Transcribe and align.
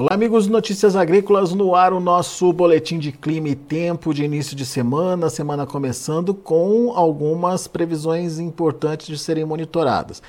Olá, 0.00 0.14
amigos 0.14 0.46
Notícias 0.46 0.96
Agrícolas, 0.96 1.52
no 1.52 1.74
ar 1.74 1.92
o 1.92 2.00
nosso 2.00 2.50
boletim 2.54 2.98
de 2.98 3.12
clima 3.12 3.50
e 3.50 3.54
tempo 3.54 4.14
de 4.14 4.24
início 4.24 4.56
de 4.56 4.64
semana, 4.64 5.28
semana 5.28 5.66
começando 5.66 6.32
com 6.32 6.94
algumas 6.96 7.68
previsões 7.68 8.38
importantes 8.38 9.08
de 9.08 9.18
serem 9.18 9.44
monitoradas. 9.44 10.22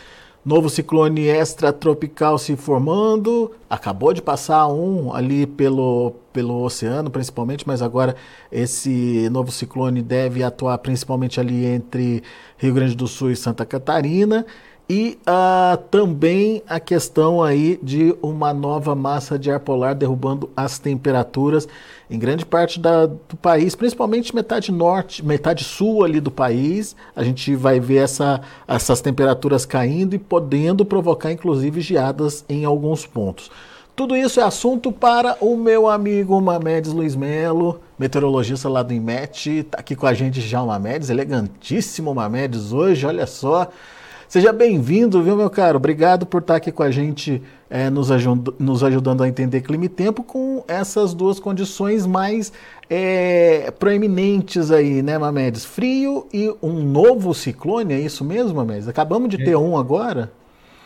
Novo 0.44 0.70
ciclone 0.70 1.28
extratropical 1.28 2.38
se 2.38 2.58
formando, 2.58 3.52
acabou 3.70 4.12
de 4.12 4.22
passar 4.22 4.68
um 4.68 5.14
ali 5.14 5.48
pelo, 5.48 6.16
pelo 6.34 6.64
oceano, 6.64 7.10
principalmente, 7.10 7.66
mas 7.66 7.82
agora 7.82 8.18
esse 8.52 9.30
novo 9.30 9.54
ciclone 9.54 10.02
deve 10.02 10.44
atuar 10.44 10.80
principalmente 10.80 11.40
ali 11.40 11.66
entre 11.66 12.22
Rio 12.58 12.74
Grande 12.74 12.94
do 12.94 13.08
Sul 13.08 13.32
e 13.32 13.38
Santa 13.38 13.66
Catarina. 13.66 14.46
E 14.94 15.18
uh, 15.22 15.78
também 15.90 16.62
a 16.68 16.78
questão 16.78 17.42
aí 17.42 17.80
de 17.82 18.14
uma 18.22 18.54
nova 18.54 18.94
massa 18.94 19.40
de 19.40 19.50
ar 19.50 19.62
polar 19.62 19.96
derrubando 19.96 20.50
as 20.54 20.80
temperaturas 20.80 21.66
em 22.10 22.20
grande 22.20 22.46
parte 22.46 22.78
da, 22.78 23.06
do 23.06 23.38
país, 23.42 23.74
principalmente 23.74 24.36
metade 24.36 24.70
norte, 24.70 25.26
metade 25.26 25.64
sul 25.64 26.04
ali 26.04 26.20
do 26.20 26.30
país. 26.30 26.94
A 27.16 27.24
gente 27.24 27.56
vai 27.56 27.80
ver 27.80 28.04
essa, 28.04 28.42
essas 28.68 29.00
temperaturas 29.00 29.66
caindo 29.66 30.14
e 30.14 30.20
podendo 30.20 30.84
provocar 30.84 31.32
inclusive 31.32 31.80
geadas 31.80 32.44
em 32.50 32.66
alguns 32.66 33.06
pontos. 33.08 33.50
Tudo 33.96 34.14
isso 34.14 34.42
é 34.42 34.44
assunto 34.44 34.92
para 34.92 35.38
o 35.40 35.56
meu 35.56 35.88
amigo 35.88 36.42
Mamedes 36.42 36.92
Luiz 36.92 37.16
Melo, 37.16 37.80
meteorologista 37.98 38.68
lá 38.68 38.84
do 38.84 38.94
IMET. 38.94 39.60
Está 39.60 39.80
aqui 39.80 39.96
com 39.96 40.06
a 40.06 40.14
gente 40.14 40.42
já 40.42 40.62
o 40.62 40.68
Mamedes, 40.68 41.10
elegantíssimo 41.10 42.14
Mamedes 42.14 42.74
hoje, 42.74 43.06
olha 43.06 43.26
só. 43.26 43.70
Seja 44.32 44.54
bem-vindo, 44.54 45.22
viu, 45.22 45.36
meu 45.36 45.50
caro? 45.50 45.76
Obrigado 45.76 46.26
por 46.26 46.40
estar 46.40 46.56
aqui 46.56 46.72
com 46.72 46.84
a 46.84 46.90
gente, 46.90 47.44
é, 47.70 47.90
nos, 47.90 48.10
ajud 48.10 48.54
nos, 48.58 48.82
ajudando 48.82 49.24
a 49.24 49.28
entender 49.28 49.60
clima 49.60 49.84
e 49.84 49.90
tempo 49.90 50.24
com 50.24 50.64
essas 50.70 51.14
duas 51.14 51.38
condições 51.38 52.06
mais 52.06 52.54
é, 52.90 53.70
proeminentes 53.72 54.72
aí, 54.72 55.02
né, 55.02 55.18
Mamedes? 55.18 55.66
Frio 55.66 56.30
e 56.32 56.50
um 56.64 56.82
novo 56.82 57.34
ciclone, 57.34 57.94
é 57.94 58.00
isso 58.00 58.24
mesmo, 58.24 58.56
Mamedes? 58.56 58.88
Acabamos 58.88 59.28
de 59.28 59.38
ter 59.38 59.52
é. 59.52 59.58
um 59.58 59.78
agora. 59.78 60.32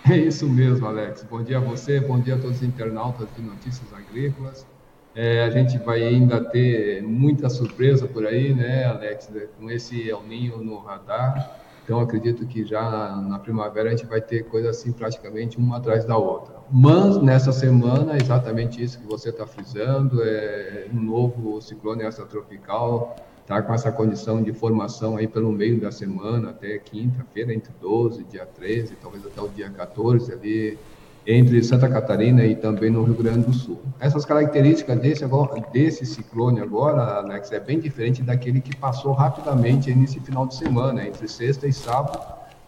É 0.09 0.17
isso 0.17 0.49
mesmo, 0.49 0.87
Alex. 0.87 1.23
Bom 1.29 1.43
dia 1.43 1.57
a 1.57 1.61
você, 1.61 1.99
bom 1.99 2.19
dia 2.19 2.33
a 2.33 2.39
todos 2.39 2.57
os 2.57 2.63
internautas 2.63 3.27
de 3.37 3.43
Notícias 3.43 3.93
Agrícolas. 3.93 4.65
É, 5.13 5.43
a 5.43 5.51
gente 5.51 5.77
vai 5.77 6.01
ainda 6.01 6.43
ter 6.43 7.03
muita 7.03 7.47
surpresa 7.47 8.07
por 8.07 8.25
aí, 8.25 8.55
né, 8.55 8.85
Alex, 8.85 9.29
com 9.59 9.69
esse 9.69 10.09
El 10.09 10.23
Ninho 10.23 10.57
no 10.63 10.79
radar. 10.79 11.63
Então, 11.85 11.99
acredito 11.99 12.47
que 12.47 12.65
já 12.65 13.15
na 13.15 13.37
primavera 13.37 13.89
a 13.89 13.91
gente 13.91 14.07
vai 14.07 14.19
ter 14.19 14.41
coisa 14.45 14.71
assim 14.71 14.91
praticamente 14.91 15.59
uma 15.59 15.77
atrás 15.77 16.03
da 16.03 16.17
outra. 16.17 16.55
Mas 16.71 17.21
nessa 17.21 17.51
semana, 17.51 18.17
exatamente 18.17 18.81
isso 18.83 18.99
que 18.99 19.05
você 19.05 19.29
está 19.29 19.45
frisando, 19.45 20.19
é 20.23 20.87
um 20.91 20.99
novo 20.99 21.61
ciclone 21.61 22.01
extratropical, 22.01 23.15
está 23.39 23.61
com 23.61 23.71
essa 23.71 23.91
condição 23.91 24.41
de 24.41 24.51
formação 24.51 25.15
aí 25.15 25.27
pelo 25.27 25.51
meio 25.51 25.79
da 25.79 25.91
semana, 25.91 26.49
até 26.49 26.79
quinta-feira, 26.79 27.53
entre 27.53 27.71
12, 27.79 28.23
dia 28.23 28.47
13, 28.47 28.95
talvez 28.95 29.23
até 29.23 29.39
o 29.39 29.47
dia 29.47 29.69
14 29.69 30.33
ali, 30.33 30.79
entre 31.27 31.63
Santa 31.63 31.89
Catarina 31.89 32.45
e 32.45 32.55
também 32.55 32.91
no 32.91 33.03
Rio 33.03 33.15
Grande 33.15 33.47
do 33.47 33.53
Sul. 33.53 33.79
Essas 33.99 34.25
características 34.25 34.99
desse, 34.99 35.23
agora, 35.23 35.59
desse 35.71 36.05
ciclone 36.05 36.59
agora, 36.59 37.17
Alex, 37.17 37.51
é 37.51 37.59
bem 37.59 37.79
diferente 37.79 38.21
daquele 38.21 38.61
que 38.61 38.75
passou 38.75 39.13
rapidamente 39.13 39.93
nesse 39.93 40.19
final 40.19 40.45
de 40.45 40.55
semana, 40.55 41.05
entre 41.05 41.27
sexta 41.27 41.67
e 41.67 41.73
sábado, 41.73 42.19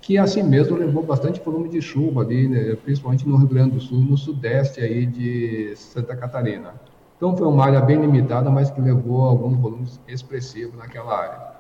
que 0.02 0.18
assim 0.18 0.42
mesmo 0.42 0.78
levou 0.78 1.04
bastante 1.04 1.40
volume 1.40 1.70
de 1.70 1.82
chuva 1.82 2.22
ali, 2.22 2.48
né, 2.48 2.76
principalmente 2.84 3.28
no 3.28 3.38
Rio 3.38 3.48
Grande 3.48 3.72
do 3.72 3.80
Sul, 3.80 4.00
no 4.00 4.18
sudeste 4.18 4.82
aí 4.82 5.06
de 5.06 5.74
Santa 5.76 6.16
Catarina. 6.16 6.74
Então 7.18 7.36
foi 7.36 7.48
uma 7.48 7.66
área 7.66 7.82
bem 7.82 8.00
limitada, 8.00 8.50
mas 8.50 8.72
que 8.72 8.80
levou 8.80 9.24
alguns 9.24 9.58
volumes 9.58 10.00
expressivos 10.08 10.78
naquela 10.78 11.20
área. 11.20 11.57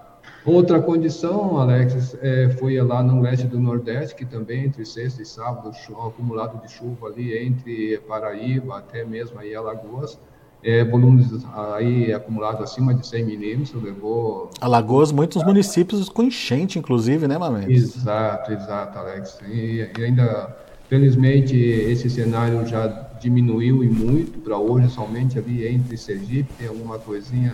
Outra 0.48 0.82
condição, 0.82 1.58
Alex, 1.58 2.18
é, 2.22 2.50
foi 2.52 2.80
lá 2.82 3.04
no 3.04 3.22
leste 3.22 3.46
do 3.46 3.60
Nordeste, 3.60 4.16
que 4.16 4.26
também 4.26 4.64
entre 4.64 4.86
sexta 4.86 5.22
e 5.22 5.26
sábado, 5.26 5.72
acumulado 6.06 6.62
de 6.62 6.72
chuva 6.72 7.08
ali 7.08 7.38
entre 7.38 7.98
Paraíba 8.08 8.78
até 8.78 9.04
mesmo 9.04 9.38
aí 9.40 9.54
Alagoas, 9.54 10.18
é, 10.64 10.86
volumes 10.86 11.28
aí 11.54 12.14
acumulados 12.14 12.62
acima 12.62 12.94
de 12.94 13.06
100 13.06 13.26
milímetros, 13.26 13.84
levou... 13.84 14.50
Alagoas, 14.62 15.12
muitos 15.12 15.44
municípios 15.44 16.08
com 16.08 16.24
enchente, 16.24 16.80
inclusive, 16.80 17.28
né, 17.28 17.38
Mamãe? 17.38 17.70
Exato, 17.70 18.54
exato, 18.54 18.98
Alex. 18.98 19.40
E, 19.50 19.86
e 19.98 20.04
ainda, 20.04 20.56
felizmente, 20.88 21.58
esse 21.58 22.10
cenário 22.10 22.66
já 22.66 22.88
diminuiu 23.20 23.84
e 23.84 23.90
muito 23.90 24.40
para 24.40 24.58
hoje, 24.58 24.90
somente 24.90 25.38
ali 25.38 25.68
entre 25.68 25.98
Sergipe, 25.98 26.54
tem 26.58 26.70
alguma 26.70 26.98
coisinha 26.98 27.54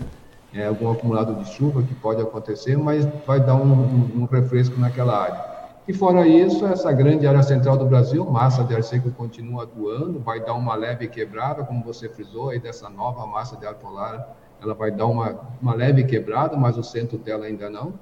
é, 0.53 0.67
algum 0.67 0.91
acumulado 0.91 1.35
de 1.35 1.49
chuva 1.49 1.81
que 1.81 1.95
pode 1.95 2.21
acontecer, 2.21 2.77
mas 2.77 3.05
vai 3.25 3.39
dar 3.39 3.55
um, 3.55 3.73
um, 3.73 4.21
um, 4.21 4.25
refresco 4.25 4.79
naquela 4.79 5.17
área. 5.17 5.53
E 5.87 5.93
fora 5.93 6.25
isso, 6.27 6.65
essa 6.65 6.91
grande 6.91 7.27
área 7.27 7.43
central 7.43 7.77
do 7.77 7.85
Brasil, 7.85 8.23
massa 8.25 8.63
de 8.63 8.73
ar 8.73 8.83
seco 8.83 9.11
continua 9.11 9.63
atuando, 9.63 10.19
vai 10.19 10.39
dar 10.39 10.53
uma 10.53 10.75
leve 10.75 11.07
quebrada, 11.07 11.63
como 11.63 11.83
você 11.83 12.07
frisou, 12.07 12.49
aí 12.49 12.59
dessa 12.59 12.89
nova 12.89 13.25
massa 13.25 13.57
de 13.57 13.65
ar 13.65 13.73
polar, 13.73 14.37
ela 14.61 14.73
vai 14.73 14.91
dar 14.91 15.07
uma, 15.07 15.39
uma 15.61 15.73
leve 15.73 16.03
quebrada, 16.03 16.55
mas 16.55 16.77
o 16.77 16.83
centro 16.83 17.17
dela 17.17 17.45
ainda 17.45 17.69
não. 17.69 17.93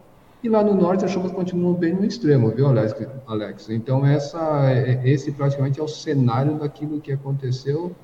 E 0.44 0.50
lá 0.50 0.64
no 0.64 0.74
norte 0.74 1.06
as 1.06 1.12
chuvas 1.12 1.32
continuam 1.32 1.74
bem 1.74 1.94
no 1.94 2.04
extremo, 2.04 2.50
viu, 2.50 2.68
Alex? 2.68 3.70
Então 3.70 4.06
essa, 4.06 4.72
é, 4.72 5.02
esse 5.08 5.32
praticamente 5.32 5.80
é 5.80 5.84
o 5.84 5.88
cenário 5.88 6.56
daquilo 6.56 7.00
que 7.00 7.12
aconteceu 7.12 7.96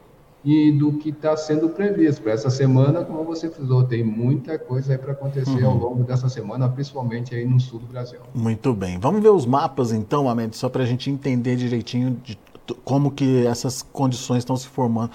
e 0.48 0.72
do 0.72 0.94
que 0.94 1.10
está 1.10 1.36
sendo 1.36 1.68
previsto 1.68 2.22
para 2.22 2.32
essa 2.32 2.50
semana, 2.50 3.04
como 3.04 3.22
você 3.26 3.50
falou, 3.50 3.84
tem 3.84 4.02
muita 4.02 4.58
coisa 4.58 4.94
aí 4.94 4.98
para 4.98 5.12
acontecer 5.12 5.62
uhum. 5.62 5.72
ao 5.72 5.78
longo 5.78 6.04
dessa 6.06 6.30
semana, 6.30 6.70
principalmente 6.70 7.36
aí 7.36 7.46
no 7.46 7.60
sul 7.60 7.80
do 7.80 7.86
Brasil. 7.86 8.22
Muito 8.34 8.74
bem. 8.74 8.98
Vamos 8.98 9.22
ver 9.22 9.28
os 9.28 9.46
mapas 9.46 9.92
então, 9.92 10.30
Ahmed, 10.30 10.56
só 10.56 10.70
para 10.70 10.84
a 10.84 10.86
gente 10.86 11.12
entender 11.12 11.58
direitinho 11.58 12.18
de 12.24 12.40
como 12.86 13.12
que 13.12 13.46
essas 13.46 13.82
condições 13.82 14.38
estão 14.38 14.56
se 14.56 14.70
formando. 14.70 15.12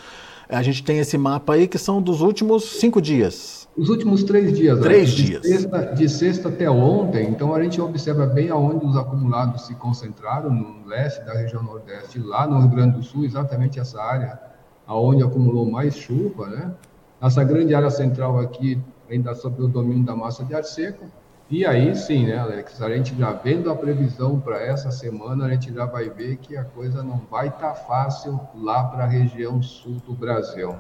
A 0.51 0.63
gente 0.63 0.85
tem 0.85 0.99
esse 0.99 1.17
mapa 1.17 1.55
aí 1.55 1.67
que 1.67 1.79
são 1.79 2.03
dos 2.03 2.21
últimos 2.21 2.65
cinco 2.79 3.01
dias. 3.01 3.67
Os 3.75 3.89
últimos 3.89 4.23
três 4.23 4.55
dias. 4.55 4.81
Três 4.81 5.13
de 5.13 5.25
dias. 5.25 5.47
Sexta, 5.47 5.95
de 5.95 6.09
sexta 6.11 6.49
até 6.51 6.71
ontem, 6.71 7.31
então 7.31 7.55
a 7.55 7.63
gente 7.63 7.81
observa 7.81 8.27
bem 8.27 8.51
aonde 8.51 8.85
os 8.85 8.99
acumulados 8.99 9.63
se 9.67 9.75
concentraram, 9.77 10.51
no 10.51 10.87
leste 10.87 11.25
da 11.25 11.33
região 11.33 11.63
nordeste, 11.63 12.19
lá 12.19 12.47
no 12.47 12.59
Rio 12.59 12.69
Grande 12.69 12.99
do 12.99 13.03
Sul, 13.03 13.25
exatamente 13.25 13.81
essa 13.81 13.99
área 13.99 14.52
aonde 14.87 15.23
acumulou 15.23 15.71
mais 15.71 15.97
chuva, 15.97 16.47
né? 16.47 16.73
Essa 17.21 17.45
grande 17.45 17.75
área 17.75 17.91
central 17.91 18.39
aqui 18.39 18.81
ainda 19.09 19.35
sob 19.35 19.63
o 19.63 19.69
domínio 19.69 20.05
da 20.05 20.17
massa 20.17 20.45
de 20.45 20.55
ar 20.55 20.65
seco. 20.65 21.07
E 21.51 21.67
aí 21.67 21.95
sim, 21.95 22.27
né, 22.27 22.39
Alex? 22.39 22.81
A 22.81 22.89
gente 22.89 23.15
já 23.17 23.33
vendo 23.33 23.71
a 23.71 23.77
previsão 23.77 24.41
para 24.41 24.61
essa 24.61 24.91
semana, 24.91 25.47
a 25.47 25.51
gente 25.51 25.73
já 25.73 25.85
vai 25.85 26.09
ver 26.09 26.39
que 26.39 26.57
a 26.57 26.65
coisa 26.65 27.03
não 27.03 27.21
vai 27.31 27.49
estar 27.49 27.69
tá 27.69 27.75
fácil 27.75 28.41
lá 28.55 28.85
para 28.85 29.05
a 29.05 29.07
região 29.07 29.63
sul 29.63 29.97
do 30.07 30.15
Brasil. 30.15 30.75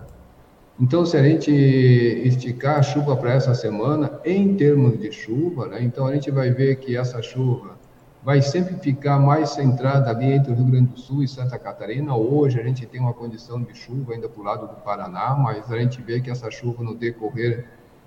Então, 0.80 1.04
se 1.04 1.16
a 1.16 1.22
gente 1.22 1.50
esticar 1.50 2.78
a 2.78 2.82
chuva 2.82 3.14
para 3.14 3.34
essa 3.34 3.54
semana, 3.54 4.18
em 4.24 4.56
termos 4.56 4.98
de 4.98 5.12
chuva, 5.12 5.66
né, 5.66 5.82
então 5.82 6.06
a 6.06 6.14
gente 6.14 6.30
vai 6.30 6.50
ver 6.50 6.76
que 6.76 6.96
essa 6.96 7.20
chuva 7.20 7.76
vai 8.24 8.40
sempre 8.40 8.76
ficar 8.76 9.18
mais 9.18 9.50
centrada 9.50 10.10
ali 10.10 10.32
entre 10.32 10.52
o 10.52 10.54
Rio 10.54 10.66
Grande 10.66 10.92
do 10.92 10.98
Sul 10.98 11.22
e 11.22 11.28
Santa 11.28 11.58
Catarina. 11.58 12.14
Hoje 12.14 12.60
a 12.60 12.62
gente 12.62 12.86
tem 12.86 13.00
uma 13.00 13.12
condição 13.12 13.60
de 13.60 13.74
chuva 13.74 14.12
ainda 14.12 14.28
para 14.28 14.40
o 14.40 14.44
lado 14.44 14.68
do 14.68 14.76
Paraná, 14.76 15.34
mas 15.34 15.70
a 15.70 15.78
gente 15.78 16.00
vê 16.00 16.20
que 16.20 16.30
essa 16.30 16.50
chuva 16.50 16.84
no 16.84 16.94
decorrer 16.94 17.66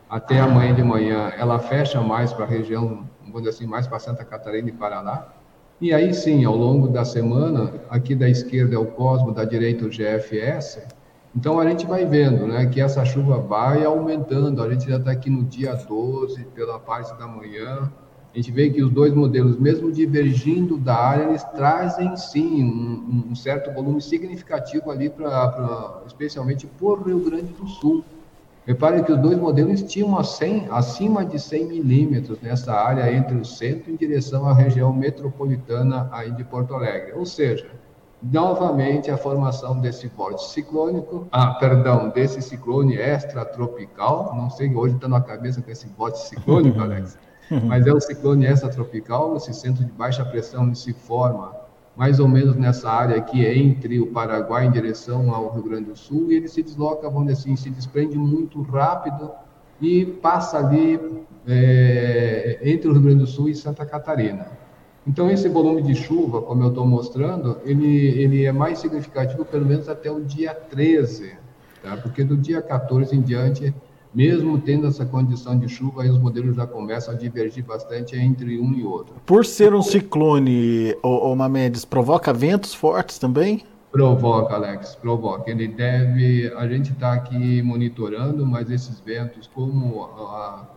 até 0.10 0.40
amanhã 0.40 0.74
de 0.74 0.84
manhã, 0.84 1.32
ela 1.38 1.60
fecha 1.60 2.00
mais 2.00 2.32
para 2.32 2.46
a 2.46 2.48
região, 2.48 3.08
vamos 3.22 3.42
dizer 3.42 3.50
assim, 3.50 3.66
mais 3.66 3.88
para 3.88 4.00
Santa 4.00 4.24
Catarina 4.24 4.70
e 4.70 4.72
Paraná. 4.72 5.26
E 5.82 5.94
aí 5.94 6.14
sim, 6.14 6.46
ao 6.46 6.56
longo 6.56 6.88
da 6.88 7.04
semana, 7.04 7.74
aqui 7.90 8.16
da 8.16 8.30
esquerda 8.30 8.76
é 8.76 8.78
o 8.78 8.86
Cosmo, 8.86 9.34
da 9.34 9.44
direita 9.44 9.84
o 9.86 9.90
GFS. 9.90 10.80
Então 11.36 11.60
a 11.60 11.68
gente 11.68 11.86
vai 11.86 12.06
vendo 12.06 12.48
né, 12.48 12.66
que 12.68 12.80
essa 12.80 13.04
chuva 13.04 13.40
vai 13.40 13.84
aumentando. 13.84 14.64
A 14.64 14.70
gente 14.70 14.90
já 14.90 14.96
está 14.96 15.12
aqui 15.12 15.30
no 15.30 15.44
dia 15.44 15.74
12, 15.76 16.46
pela 16.56 16.80
parte 16.80 17.14
da 17.20 17.28
manhã, 17.28 17.92
a 18.36 18.38
gente 18.38 18.52
vê 18.52 18.70
que 18.70 18.84
os 18.84 18.92
dois 18.92 19.14
modelos, 19.14 19.58
mesmo 19.58 19.90
divergindo 19.90 20.78
da 20.78 20.94
área, 20.94 21.24
eles 21.24 21.42
trazem 21.56 22.18
sim 22.18 22.66
um, 22.66 23.32
um 23.32 23.36
certo 23.36 23.72
volume 23.72 24.02
significativo 24.02 24.92
ali 24.92 25.10
para, 25.10 26.02
especialmente 26.06 26.68
por 26.68 27.08
Rio 27.08 27.20
Grande 27.20 27.54
do 27.54 27.66
Sul. 27.66 28.04
Reparem 28.68 29.06
que 29.06 29.14
os 29.14 29.20
dois 29.20 29.38
modelos 29.38 29.84
tinham 29.84 30.22
100, 30.22 30.68
acima 30.70 31.24
de 31.24 31.40
100 31.40 31.66
milímetros 31.66 32.42
nessa 32.42 32.74
área 32.74 33.10
entre 33.10 33.38
o 33.38 33.46
centro 33.46 33.90
em 33.90 33.96
direção 33.96 34.46
à 34.46 34.54
região 34.54 34.92
metropolitana 34.92 36.10
aí 36.12 36.30
de 36.32 36.44
Porto 36.44 36.74
Alegre. 36.74 37.14
Ou 37.14 37.26
seja, 37.26 37.70
novamente 38.22 39.10
a 39.10 39.16
formação 39.16 39.80
desse 39.80 40.08
vórtice 40.08 40.50
ciclônico, 40.56 41.26
ah, 41.32 41.54
perdão, 41.54 42.10
desse 42.10 42.42
ciclone 42.42 42.98
extratropical, 42.98 44.36
não 44.36 44.50
sei, 44.50 44.76
hoje 44.76 44.96
está 44.96 45.08
na 45.08 45.22
cabeça 45.22 45.62
com 45.62 45.72
esse 45.72 45.88
vórtice 45.98 46.36
ciclônico, 46.36 46.78
Alex, 46.84 47.18
Mas 47.66 47.86
é 47.86 47.94
um 47.94 48.00
ciclone 48.00 48.46
extratropical, 48.46 49.36
esse 49.38 49.54
centro 49.54 49.84
de 49.84 49.92
baixa 49.92 50.26
pressão 50.26 50.74
se 50.74 50.94
forma 50.94 51.54
mais 51.96 52.20
ou 52.20 52.28
menos 52.28 52.56
nessa 52.56 52.90
área 52.90 53.16
aqui 53.16 53.46
entre 53.46 54.00
o 54.00 54.08
Paraguai 54.08 54.66
em 54.66 54.72
direção 54.72 55.34
ao 55.34 55.54
Rio 55.54 55.64
Grande 55.64 55.86
do 55.86 55.96
Sul, 55.96 56.32
e 56.32 56.36
ele 56.36 56.48
se 56.48 56.62
desloca, 56.62 57.10
vamos 57.10 57.28
dizer 57.28 57.40
assim, 57.40 57.56
se 57.56 57.70
desprende 57.70 58.18
muito 58.18 58.62
rápido 58.62 59.32
e 59.82 60.06
passa 60.06 60.58
ali 60.58 61.00
é, 61.48 62.60
entre 62.64 62.90
o 62.90 62.92
Rio 62.92 63.02
Grande 63.02 63.20
do 63.20 63.28
Sul 63.28 63.48
e 63.48 63.56
Santa 63.56 63.86
Catarina. 63.86 64.48
Então, 65.08 65.30
esse 65.30 65.48
volume 65.48 65.84
de 65.84 65.94
chuva, 65.94 66.42
como 66.42 66.64
eu 66.64 66.70
estou 66.70 66.86
mostrando, 66.86 67.60
ele, 67.64 68.08
ele 68.20 68.44
é 68.44 68.52
mais 68.52 68.80
significativo 68.80 69.46
pelo 69.46 69.66
menos 69.66 69.88
até 69.88 70.10
o 70.12 70.20
dia 70.20 70.54
13, 70.54 71.38
tá? 71.82 71.96
porque 71.98 72.24
do 72.24 72.36
dia 72.36 72.62
14 72.62 73.16
em 73.16 73.22
diante, 73.22 73.74
mesmo 74.16 74.58
tendo 74.58 74.88
essa 74.88 75.06
condição 75.06 75.60
de 75.60 75.68
chuva, 75.68 76.04
aí 76.04 76.10
os 76.10 76.18
modelos 76.18 76.56
já 76.56 76.66
começam 76.66 77.14
a 77.14 77.18
divergir 77.18 77.66
bastante 77.66 78.16
entre 78.16 78.58
um 78.58 78.74
e 78.74 78.84
outro. 78.84 79.16
Por 79.26 79.46
ser 79.46 79.74
um 79.74 79.82
ciclone, 79.82 80.96
o, 81.04 81.32
o 81.32 81.36
Mamedes, 81.36 81.84
provoca 81.84 82.32
ventos 82.32 82.74
fortes 82.74 83.20
também? 83.20 83.64
Provoca, 83.92 84.56
Alex, 84.56 84.96
provoca. 84.96 85.52
Ele 85.52 85.68
deve. 85.68 86.52
A 86.58 86.68
gente 86.68 86.92
está 86.92 87.14
aqui 87.14 87.62
monitorando, 87.62 88.46
mas 88.46 88.70
esses 88.70 89.00
ventos, 89.00 89.48
como 89.48 90.04
a, 90.04 90.68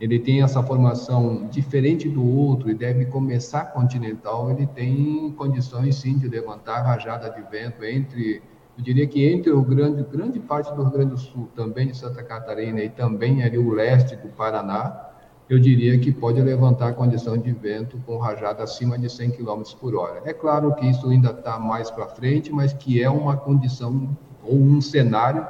ele 0.00 0.18
tem 0.18 0.42
essa 0.42 0.62
formação 0.62 1.46
diferente 1.50 2.08
do 2.08 2.24
outro 2.24 2.70
e 2.70 2.74
deve 2.74 3.04
começar 3.06 3.66
continental, 3.66 4.50
ele 4.50 4.66
tem 4.66 5.30
condições 5.36 5.96
sim 5.96 6.16
de 6.16 6.26
levantar 6.28 6.82
rajada 6.82 7.30
de 7.30 7.42
vento 7.50 7.84
entre, 7.84 8.42
eu 8.76 8.84
diria 8.84 9.06
que 9.06 9.26
entre 9.26 9.50
o 9.50 9.62
grande, 9.62 10.02
grande 10.04 10.38
parte 10.40 10.74
do 10.74 10.82
Rio 10.82 10.92
Grande 10.92 11.10
do 11.10 11.18
Sul, 11.18 11.48
também 11.54 11.88
de 11.88 11.96
Santa 11.96 12.22
Catarina 12.22 12.82
e 12.82 12.88
também 12.88 13.42
ali 13.42 13.58
o 13.58 13.70
leste 13.70 14.16
do 14.16 14.28
Paraná, 14.28 15.10
eu 15.48 15.58
diria 15.58 15.98
que 15.98 16.12
pode 16.12 16.40
levantar 16.40 16.94
condição 16.94 17.36
de 17.36 17.50
vento 17.52 18.00
com 18.06 18.18
rajada 18.18 18.62
acima 18.62 18.96
de 18.96 19.10
100 19.10 19.32
km 19.32 19.62
por 19.80 19.96
hora. 19.96 20.22
É 20.24 20.32
claro 20.32 20.72
que 20.76 20.86
isso 20.86 21.08
ainda 21.08 21.30
está 21.30 21.58
mais 21.58 21.90
para 21.90 22.06
frente, 22.06 22.52
mas 22.52 22.72
que 22.72 23.02
é 23.02 23.10
uma 23.10 23.36
condição 23.36 24.16
ou 24.44 24.54
um 24.54 24.80
cenário 24.80 25.44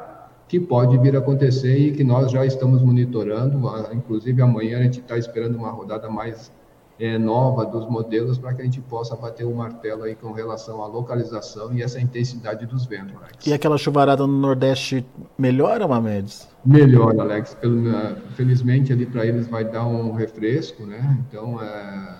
que 0.48 0.58
pode 0.58 0.96
vir 0.98 1.14
a 1.14 1.18
acontecer 1.18 1.76
e 1.78 1.92
que 1.92 2.02
nós 2.02 2.32
já 2.32 2.44
estamos 2.46 2.82
monitorando. 2.82 3.60
Inclusive, 3.92 4.40
amanhã 4.40 4.78
a 4.78 4.82
gente 4.82 5.00
está 5.00 5.18
esperando 5.18 5.56
uma 5.56 5.70
rodada 5.70 6.08
mais 6.08 6.50
é, 7.00 7.16
nova 7.16 7.64
dos 7.64 7.88
modelos 7.88 8.36
para 8.36 8.52
que 8.52 8.60
a 8.60 8.64
gente 8.64 8.80
possa 8.82 9.16
bater 9.16 9.46
o 9.46 9.54
martelo 9.54 10.02
aí 10.02 10.14
com 10.14 10.32
relação 10.32 10.82
à 10.82 10.86
localização 10.86 11.72
e 11.72 11.82
essa 11.82 11.98
intensidade 11.98 12.66
dos 12.66 12.84
ventos, 12.84 13.16
Alex. 13.16 13.46
E 13.46 13.54
aquela 13.54 13.78
chuvarada 13.78 14.26
no 14.26 14.38
Nordeste 14.38 15.06
melhora, 15.38 15.88
Mamedes? 15.88 16.46
Melhora, 16.62 17.22
Alex. 17.22 17.56
Felizmente 18.34 18.92
ali 18.92 19.06
para 19.06 19.24
eles 19.24 19.46
vai 19.46 19.64
dar 19.64 19.86
um 19.86 20.12
refresco, 20.12 20.84
né? 20.84 21.18
Então, 21.26 21.60
é 21.62 22.16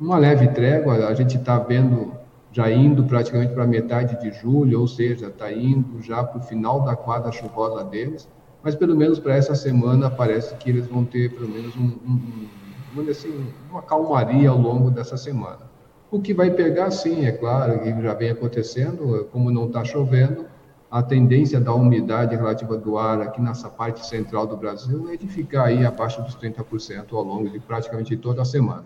uma 0.00 0.16
leve 0.16 0.48
trégua. 0.48 1.08
A 1.08 1.14
gente 1.14 1.36
está 1.36 1.58
vendo 1.58 2.12
já 2.50 2.70
indo 2.70 3.04
praticamente 3.04 3.52
para 3.52 3.66
metade 3.66 4.18
de 4.18 4.32
julho, 4.38 4.80
ou 4.80 4.88
seja, 4.88 5.26
está 5.26 5.52
indo 5.52 6.00
já 6.00 6.24
para 6.24 6.38
o 6.38 6.42
final 6.42 6.80
da 6.80 6.96
quadra 6.96 7.30
chuvosa 7.32 7.84
deles, 7.84 8.28
mas 8.62 8.74
pelo 8.74 8.96
menos 8.96 9.18
para 9.18 9.36
essa 9.36 9.54
semana 9.54 10.10
parece 10.10 10.54
que 10.56 10.70
eles 10.70 10.86
vão 10.86 11.04
ter 11.04 11.30
pelo 11.34 11.48
menos 11.48 11.74
um, 11.76 11.80
um, 12.06 12.12
um 12.12 12.61
assim, 13.10 13.52
uma 13.70 13.82
calmaria 13.82 14.50
ao 14.50 14.58
longo 14.58 14.90
dessa 14.90 15.16
semana. 15.16 15.70
O 16.10 16.20
que 16.20 16.34
vai 16.34 16.50
pegar, 16.50 16.90
sim, 16.90 17.24
é 17.24 17.32
claro, 17.32 17.86
e 17.86 18.02
já 18.02 18.12
vem 18.12 18.30
acontecendo, 18.30 19.28
como 19.32 19.50
não 19.50 19.66
está 19.66 19.82
chovendo, 19.82 20.44
a 20.90 21.02
tendência 21.02 21.58
da 21.58 21.72
umidade 21.72 22.36
relativa 22.36 22.76
do 22.76 22.98
ar 22.98 23.22
aqui 23.22 23.40
nessa 23.40 23.70
parte 23.70 24.06
central 24.06 24.46
do 24.46 24.58
Brasil 24.58 25.08
é 25.08 25.16
de 25.16 25.26
ficar 25.26 25.64
aí 25.64 25.86
abaixo 25.86 26.20
dos 26.20 26.36
30% 26.36 27.12
ao 27.12 27.22
longo 27.22 27.48
de 27.48 27.58
praticamente 27.58 28.14
toda 28.14 28.42
a 28.42 28.44
semana. 28.44 28.84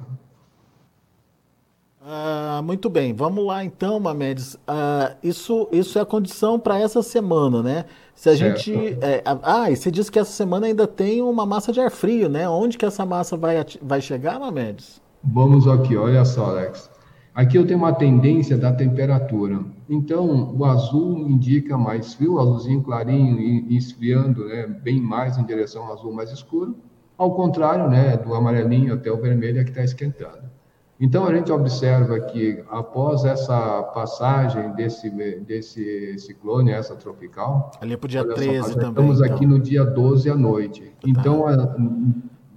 Ah, 2.08 2.60
muito 2.62 2.88
bem, 2.88 3.12
vamos 3.12 3.44
lá 3.44 3.64
então, 3.64 3.98
Mamedes. 3.98 4.56
Ah, 4.64 5.16
isso, 5.24 5.68
isso 5.72 5.98
é 5.98 6.02
a 6.02 6.06
condição 6.06 6.56
para 6.56 6.78
essa 6.78 7.02
semana, 7.02 7.64
né? 7.64 7.84
Se 8.14 8.28
a 8.28 8.36
gente. 8.36 8.72
É, 9.00 9.24
ah, 9.24 9.68
e 9.72 9.74
você 9.74 9.90
disse 9.90 10.12
que 10.12 10.18
essa 10.20 10.30
semana 10.30 10.68
ainda 10.68 10.86
tem 10.86 11.20
uma 11.20 11.44
massa 11.44 11.72
de 11.72 11.80
ar 11.80 11.90
frio, 11.90 12.28
né? 12.28 12.48
Onde 12.48 12.78
que 12.78 12.86
essa 12.86 13.04
massa 13.04 13.36
vai, 13.36 13.56
vai 13.82 14.00
chegar, 14.00 14.38
Mamedes? 14.38 15.02
Vamos 15.24 15.66
aqui, 15.66 15.96
olha 15.96 16.24
só, 16.24 16.50
Alex. 16.50 16.88
Aqui 17.34 17.58
eu 17.58 17.66
tenho 17.66 17.80
uma 17.80 17.92
tendência 17.92 18.56
da 18.56 18.72
temperatura. 18.72 19.64
Então, 19.90 20.54
o 20.56 20.64
azul 20.64 21.18
indica 21.18 21.76
mais 21.76 22.14
frio, 22.14 22.34
o 22.34 22.38
azulzinho 22.38 22.84
clarinho 22.84 23.40
e 23.40 23.76
esfriando 23.76 24.44
né, 24.44 24.68
bem 24.68 25.00
mais 25.00 25.36
em 25.38 25.44
direção 25.44 25.84
ao 25.84 25.94
azul 25.94 26.12
mais 26.12 26.30
escuro. 26.30 26.76
Ao 27.18 27.34
contrário, 27.34 27.90
né, 27.90 28.16
do 28.16 28.32
amarelinho 28.32 28.94
até 28.94 29.10
o 29.10 29.20
vermelho 29.20 29.58
é 29.58 29.64
que 29.64 29.70
está 29.70 29.82
esquentando. 29.82 30.55
Então, 30.98 31.26
a 31.26 31.34
gente 31.34 31.52
observa 31.52 32.18
que 32.20 32.64
após 32.70 33.24
essa 33.24 33.82
passagem 33.82 34.72
desse, 34.72 35.10
desse 35.40 36.18
ciclone, 36.18 36.70
essa 36.70 36.96
tropical. 36.96 37.70
Ali 37.80 37.96
para 37.96 38.06
o 38.06 38.08
dia 38.08 38.24
13 38.24 38.68
só, 38.68 38.74
também. 38.74 38.88
Estamos 38.88 39.20
então. 39.20 39.34
aqui 39.34 39.46
no 39.46 39.60
dia 39.60 39.84
12 39.84 40.30
à 40.30 40.34
noite. 40.34 40.82
Tá. 40.82 40.90
Então, 41.06 41.46
a, 41.46 41.76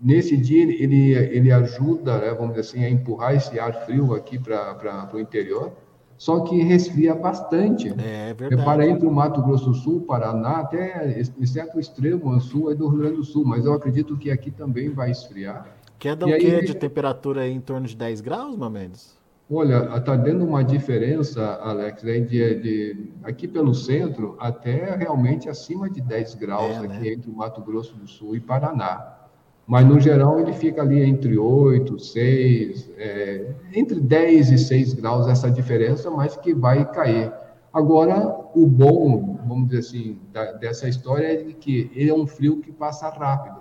nesse 0.02 0.38
dia, 0.38 0.64
ele, 0.64 1.12
ele 1.12 1.52
ajuda, 1.52 2.18
né, 2.18 2.34
vamos 2.34 2.56
dizer 2.56 2.62
assim, 2.62 2.86
a 2.86 2.90
empurrar 2.90 3.36
esse 3.36 3.60
ar 3.60 3.74
frio 3.86 4.14
aqui 4.14 4.40
para 4.40 5.10
o 5.14 5.20
interior. 5.20 5.74
Só 6.18 6.42
que 6.42 6.62
resfria 6.62 7.16
bastante. 7.16 7.88
É, 7.98 8.32
é 8.32 8.34
verdade. 8.34 8.66
Para 8.66 8.86
entre 8.86 9.08
o 9.08 9.12
Mato 9.12 9.42
Grosso 9.42 9.70
do 9.70 9.74
Sul, 9.74 10.02
Paraná, 10.02 10.58
até 10.60 11.18
exceto 11.18 11.78
o 11.78 11.80
extremo 11.80 12.38
sul 12.42 12.70
é 12.70 12.76
do 12.76 12.90
Rio 12.90 13.00
Grande 13.00 13.16
do 13.16 13.24
Sul, 13.24 13.46
mas 13.46 13.64
eu 13.64 13.74
acredito 13.74 14.18
que 14.18 14.30
aqui 14.30 14.52
também 14.52 14.90
vai 14.90 15.12
esfriar. 15.12 15.66
Queda 16.00 16.26
o 16.26 16.30
quê 16.30 16.62
de 16.62 16.74
temperatura 16.74 17.42
aí 17.42 17.52
em 17.52 17.60
torno 17.60 17.86
de 17.86 17.96
10 17.96 18.22
graus, 18.22 18.56
Mamedes? 18.56 19.20
Olha, 19.52 19.98
está 19.98 20.16
dando 20.16 20.46
uma 20.46 20.64
diferença, 20.64 21.60
Alex, 21.62 22.04
né, 22.04 22.20
de, 22.20 22.56
de, 22.62 23.10
aqui 23.24 23.48
pelo 23.48 23.74
centro 23.74 24.38
até 24.40 24.96
realmente 24.96 25.50
acima 25.50 25.90
de 25.90 26.02
10 26.02 26.36
graus 26.36 26.76
é, 26.76 26.78
aqui 26.78 26.88
né? 26.88 27.14
entre 27.14 27.30
o 27.30 27.34
Mato 27.34 27.60
Grosso 27.60 27.96
do 27.96 28.08
Sul 28.08 28.36
e 28.36 28.40
Paraná. 28.40 29.18
Mas 29.66 29.86
no 29.86 30.00
geral 30.00 30.40
ele 30.40 30.54
fica 30.54 30.82
ali 30.82 31.02
entre 31.02 31.38
8, 31.38 32.00
6, 32.00 32.92
é, 32.98 33.56
entre 33.74 34.00
10 34.00 34.52
e 34.52 34.58
6 34.58 34.94
graus 34.94 35.28
essa 35.28 35.50
diferença, 35.50 36.10
mas 36.10 36.38
que 36.38 36.54
vai 36.54 36.90
cair. 36.92 37.32
Agora, 37.74 38.36
o 38.56 38.66
bom, 38.66 39.40
vamos 39.46 39.70
dizer 39.70 39.80
assim, 39.80 40.20
da, 40.32 40.54
dessa 40.54 40.88
história 40.88 41.28
é 41.28 41.54
que 41.54 41.92
ele 41.94 42.10
é 42.10 42.14
um 42.14 42.26
frio 42.26 42.62
que 42.62 42.72
passa 42.72 43.10
rápido. 43.10 43.59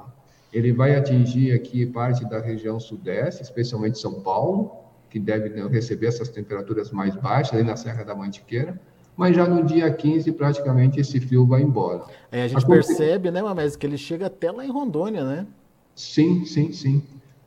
Ele 0.53 0.73
vai 0.73 0.95
atingir 0.95 1.53
aqui 1.53 1.85
parte 1.85 2.25
da 2.29 2.41
região 2.41 2.81
sudeste, 2.81 3.43
especialmente 3.43 3.99
São 3.99 4.21
Paulo, 4.21 4.71
que 5.11 5.19
deve 5.19 5.51
né, 5.51 5.67
receber 5.69 6.07
essas 6.07 6.29
temperaturas 6.29 6.91
mais 6.91 7.15
baixas, 7.17 7.55
ali 7.55 7.65
na 7.65 7.77
Serra 7.77 8.05
da 8.05 8.15
Mantiqueira. 8.15 8.81
Mas 9.17 9.35
já 9.35 9.47
no 9.47 9.65
dia 9.65 9.91
15, 9.91 10.31
praticamente, 10.33 11.01
esse 11.01 11.21
frio 11.21 11.45
vai 11.47 11.61
embora. 11.61 12.05
É, 12.31 12.43
a 12.45 12.49
gente 12.49 12.65
a 12.65 12.69
percebe, 12.69 13.31
né, 13.31 13.43
Mamés, 13.43 13.75
que 13.75 13.85
ele 13.85 13.99
chega 13.99 14.27
até 14.27 14.51
lá 14.51 14.65
em 14.65 14.71
Rondônia, 14.71 15.25
né? 15.25 15.47
Sim, 15.95 16.45
sim, 16.45 16.73
sim. 16.73 17.03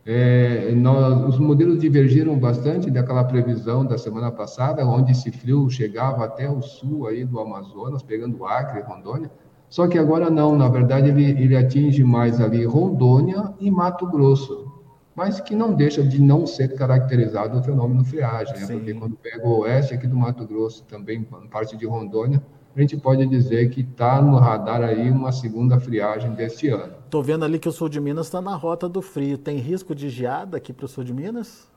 É, 0.05 0.71
nós, 0.71 1.35
os 1.35 1.39
modelos 1.39 1.79
divergiram 1.79 2.37
bastante 2.37 2.89
daquela 2.89 3.23
previsão 3.23 3.85
da 3.85 3.97
semana 3.97 4.31
passada, 4.31 4.85
onde 4.85 5.11
esse 5.11 5.31
frio 5.31 5.69
chegava 5.69 6.25
até 6.25 6.49
o 6.49 6.61
sul 6.61 7.07
aí 7.07 7.23
do 7.23 7.39
Amazonas, 7.39 8.03
pegando 8.03 8.45
Acre 8.45 8.79
e 8.79 8.83
Rondônia. 8.83 9.31
Só 9.71 9.87
que 9.87 9.97
agora 9.97 10.29
não, 10.29 10.53
na 10.57 10.67
verdade 10.67 11.07
ele, 11.07 11.23
ele 11.23 11.55
atinge 11.55 12.03
mais 12.03 12.41
ali 12.41 12.65
Rondônia 12.65 13.53
e 13.57 13.71
Mato 13.71 14.05
Grosso, 14.05 14.69
mas 15.15 15.39
que 15.39 15.55
não 15.55 15.73
deixa 15.73 16.03
de 16.03 16.21
não 16.21 16.45
ser 16.45 16.75
caracterizado 16.75 17.57
o 17.57 17.63
fenômeno 17.63 18.03
friagem, 18.03 18.53
né? 18.59 18.67
porque 18.67 18.93
quando 18.93 19.15
pega 19.15 19.47
o 19.47 19.59
oeste 19.59 19.93
aqui 19.93 20.07
do 20.07 20.17
Mato 20.17 20.45
Grosso, 20.45 20.83
também 20.83 21.25
parte 21.49 21.77
de 21.77 21.85
Rondônia, 21.85 22.43
a 22.75 22.81
gente 22.81 22.97
pode 22.97 23.25
dizer 23.25 23.69
que 23.69 23.79
está 23.79 24.21
no 24.21 24.37
radar 24.37 24.81
aí 24.81 25.09
uma 25.09 25.31
segunda 25.31 25.79
friagem 25.79 26.31
deste 26.31 26.67
ano. 26.67 26.93
Estou 27.05 27.23
vendo 27.23 27.45
ali 27.45 27.57
que 27.57 27.69
o 27.69 27.71
sul 27.71 27.87
de 27.87 28.01
Minas 28.01 28.27
está 28.27 28.41
na 28.41 28.55
rota 28.55 28.89
do 28.89 29.01
frio. 29.01 29.37
Tem 29.37 29.57
risco 29.57 29.95
de 29.95 30.09
geada 30.09 30.57
aqui 30.57 30.73
para 30.73 30.85
o 30.85 30.87
sul 30.87 31.05
de 31.05 31.13
Minas? 31.13 31.69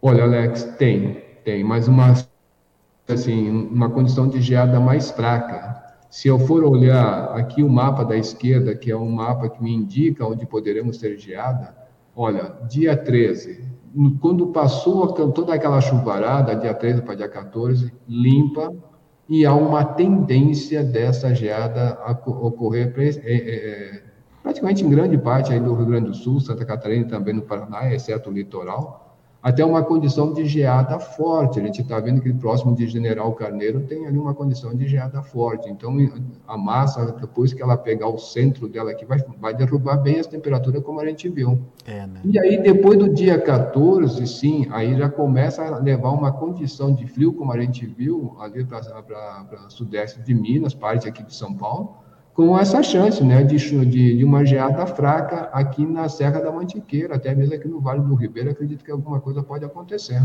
Olha, 0.00 0.24
Alex, 0.24 0.64
tem, 0.78 1.22
tem, 1.44 1.62
mas 1.62 1.86
uma, 1.86 2.14
assim, 3.06 3.50
uma 3.50 3.90
condição 3.90 4.26
de 4.26 4.40
geada 4.40 4.80
mais 4.80 5.10
fraca. 5.10 5.85
Se 6.10 6.28
eu 6.28 6.38
for 6.38 6.64
olhar 6.64 7.36
aqui 7.36 7.62
o 7.62 7.68
mapa 7.68 8.04
da 8.04 8.16
esquerda, 8.16 8.74
que 8.74 8.90
é 8.90 8.96
um 8.96 9.10
mapa 9.10 9.48
que 9.48 9.62
me 9.62 9.74
indica 9.74 10.26
onde 10.26 10.46
poderemos 10.46 10.98
ter 10.98 11.18
geada, 11.18 11.76
olha, 12.14 12.54
dia 12.68 12.96
13, 12.96 13.64
quando 14.20 14.48
passou 14.48 15.06
toda 15.08 15.54
aquela 15.54 15.80
chuvarada, 15.80 16.54
dia 16.54 16.74
13 16.74 17.02
para 17.02 17.14
dia 17.14 17.28
14, 17.28 17.92
limpa, 18.06 18.72
e 19.28 19.44
há 19.44 19.54
uma 19.54 19.84
tendência 19.84 20.84
dessa 20.84 21.34
geada 21.34 21.98
ocorrer 22.26 22.94
é, 22.96 23.08
é, 23.24 23.34
é, 23.34 24.02
praticamente 24.42 24.84
em 24.84 24.88
grande 24.88 25.18
parte 25.18 25.52
aí 25.52 25.58
do 25.58 25.74
Rio 25.74 25.86
Grande 25.86 26.08
do 26.08 26.14
Sul, 26.14 26.40
Santa 26.40 26.64
Catarina 26.64 27.04
e 27.04 27.08
também 27.08 27.34
no 27.34 27.42
Paraná, 27.42 27.92
exceto 27.92 28.30
o 28.30 28.32
litoral. 28.32 29.05
Até 29.42 29.64
uma 29.64 29.82
condição 29.82 30.32
de 30.32 30.44
geada 30.44 30.98
forte. 30.98 31.60
A 31.60 31.62
gente 31.62 31.82
está 31.82 32.00
vendo 32.00 32.20
que 32.20 32.32
próximo 32.32 32.74
de 32.74 32.86
General 32.88 33.32
Carneiro 33.32 33.80
tem 33.80 34.06
ali 34.06 34.18
uma 34.18 34.34
condição 34.34 34.74
de 34.74 34.88
geada 34.88 35.22
forte. 35.22 35.68
Então, 35.68 35.96
a 36.46 36.56
massa, 36.56 37.12
depois 37.12 37.52
que 37.52 37.62
ela 37.62 37.76
pegar 37.76 38.08
o 38.08 38.18
centro 38.18 38.68
dela 38.68 38.90
aqui, 38.90 39.04
vai, 39.04 39.18
vai 39.40 39.54
derrubar 39.54 39.96
bem 39.98 40.18
as 40.18 40.26
temperaturas, 40.26 40.82
como 40.82 41.00
a 41.00 41.06
gente 41.06 41.28
viu. 41.28 41.60
É, 41.84 42.06
né? 42.06 42.20
E 42.24 42.38
aí, 42.38 42.62
depois 42.62 42.98
do 42.98 43.08
dia 43.08 43.40
14, 43.40 44.26
sim, 44.26 44.66
aí 44.70 44.96
já 44.96 45.08
começa 45.08 45.62
a 45.64 45.78
levar 45.78 46.10
uma 46.10 46.32
condição 46.32 46.92
de 46.92 47.06
frio, 47.06 47.32
como 47.32 47.52
a 47.52 47.60
gente 47.60 47.86
viu 47.86 48.36
ali 48.40 48.64
para 48.64 49.68
sudeste 49.68 50.20
de 50.22 50.34
Minas, 50.34 50.74
parte 50.74 51.08
aqui 51.08 51.22
de 51.22 51.34
São 51.34 51.54
Paulo 51.54 52.05
com 52.36 52.56
essa 52.56 52.82
chance 52.82 53.24
né, 53.24 53.42
de, 53.42 53.56
de, 53.56 54.18
de, 54.18 54.22
uma 54.22 54.44
geada 54.44 54.86
fraca 54.86 55.48
aqui 55.54 55.86
na 55.86 56.06
Serra 56.06 56.38
da 56.38 56.52
Mantiqueira, 56.52 57.16
até 57.16 57.34
mesmo 57.34 57.54
aqui 57.54 57.66
no 57.66 57.80
Vale 57.80 58.02
do 58.02 58.14
Ribeiro, 58.14 58.50
acredito 58.50 58.84
que 58.84 58.90
alguma 58.90 59.18
coisa 59.18 59.42
pode 59.42 59.64
acontecer. 59.64 60.22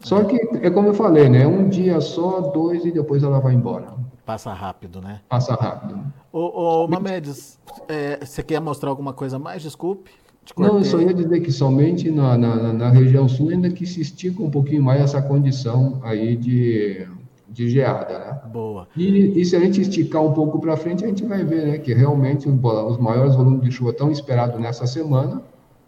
Só 0.00 0.22
que, 0.22 0.36
é 0.60 0.68
como 0.68 0.88
eu 0.88 0.94
falei, 0.94 1.30
né? 1.30 1.46
Um 1.46 1.66
dia 1.66 1.98
só, 2.02 2.42
dois 2.42 2.84
e 2.84 2.92
depois 2.92 3.22
ela 3.22 3.40
vai 3.40 3.54
embora. 3.54 3.88
Passa 4.26 4.52
rápido, 4.52 5.00
né? 5.00 5.22
Passa 5.30 5.54
rápido. 5.54 5.98
Ô, 6.30 6.84
ô 6.84 6.88
Mamedes, 6.88 7.58
é, 7.88 8.22
você 8.22 8.42
quer 8.42 8.60
mostrar 8.60 8.90
alguma 8.90 9.14
coisa 9.14 9.38
mais? 9.38 9.62
Desculpe. 9.62 10.10
Não, 10.58 10.78
eu 10.78 10.84
só 10.84 11.00
ia 11.00 11.14
dizer 11.14 11.40
que 11.40 11.50
somente 11.50 12.10
na, 12.10 12.36
na, 12.36 12.72
na 12.72 12.90
região 12.90 13.26
sul 13.28 13.48
ainda 13.48 13.70
que 13.70 13.86
se 13.86 14.02
estica 14.02 14.42
um 14.42 14.50
pouquinho 14.50 14.82
mais 14.82 15.00
essa 15.00 15.22
condição 15.22 16.00
aí 16.02 16.36
de 16.36 17.06
de 17.50 17.68
geada, 17.68 18.18
né? 18.18 18.40
Boa. 18.52 18.86
E, 18.96 19.40
e, 19.40 19.44
se 19.44 19.56
a 19.56 19.60
gente 19.60 19.80
esticar 19.80 20.22
um 20.22 20.32
pouco 20.32 20.60
para 20.60 20.76
frente, 20.76 21.04
a 21.04 21.08
gente 21.08 21.24
vai 21.24 21.44
ver, 21.44 21.66
né, 21.66 21.78
que 21.78 21.92
realmente 21.92 22.48
os 22.48 22.98
maiores 22.98 23.34
volumes 23.34 23.62
de 23.62 23.72
chuva 23.72 23.90
estão 23.90 24.10
esperados 24.10 24.58
nessa 24.60 24.86
semana, 24.86 25.42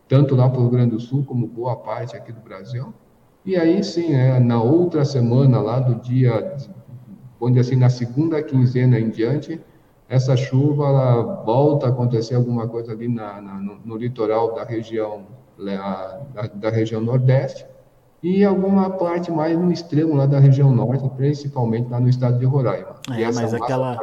tanto 0.08 0.34
lá 0.34 0.48
para 0.48 0.58
o 0.58 0.62
Rio 0.62 0.70
Grande 0.70 0.90
do 0.90 1.00
Sul 1.00 1.24
como 1.24 1.46
boa 1.46 1.76
parte 1.76 2.16
aqui 2.16 2.32
do 2.32 2.40
Brasil. 2.40 2.92
E 3.44 3.56
aí 3.56 3.82
sim, 3.82 4.10
né, 4.10 4.40
na 4.40 4.60
outra 4.60 5.04
semana 5.04 5.60
lá 5.60 5.78
do 5.78 5.94
dia, 5.96 6.56
onde 7.40 7.60
assim 7.60 7.76
na 7.76 7.88
segunda 7.88 8.42
quinzena 8.42 8.98
em 8.98 9.08
diante, 9.08 9.60
essa 10.08 10.36
chuva 10.36 10.86
ela 10.86 11.42
volta 11.44 11.86
a 11.86 11.90
acontecer 11.90 12.34
alguma 12.34 12.68
coisa 12.68 12.92
ali 12.92 13.08
na, 13.08 13.40
na 13.40 13.54
no, 13.54 13.78
no, 13.84 13.96
litoral 13.96 14.54
da 14.54 14.64
região 14.64 15.26
da, 15.56 16.48
da 16.54 16.70
região 16.70 17.00
nordeste 17.00 17.64
e 18.22 18.44
alguma 18.44 18.88
parte 18.90 19.32
mais 19.32 19.58
no 19.58 19.72
extremo 19.72 20.14
lá 20.14 20.26
da 20.26 20.38
região 20.38 20.72
norte, 20.72 21.08
principalmente 21.16 21.90
lá 21.90 21.98
no 21.98 22.08
estado 22.08 22.38
de 22.38 22.44
Roraima. 22.44 22.94
É, 23.10 23.20
e 23.20 23.24
essa 23.24 23.42
mas 23.42 23.52
aquela 23.52 23.98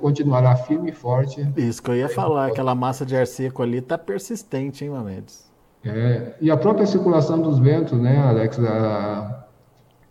continuará 0.00 0.54
firme 0.54 0.90
e 0.90 0.94
forte. 0.94 1.46
Isso 1.56 1.82
que 1.82 1.90
eu 1.90 1.96
ia 1.96 2.08
falar, 2.08 2.46
aquela 2.46 2.74
massa 2.74 3.04
de 3.04 3.16
ar 3.16 3.26
seco 3.26 3.62
ali 3.62 3.78
está 3.78 3.98
persistente, 3.98 4.84
hein, 4.84 4.90
Mamedes? 4.90 5.52
É, 5.84 6.34
e 6.40 6.50
a 6.50 6.56
própria 6.56 6.86
circulação 6.86 7.40
dos 7.40 7.58
ventos, 7.58 7.98
né, 8.00 8.16
Alex, 8.18 8.58
a, 8.60 9.44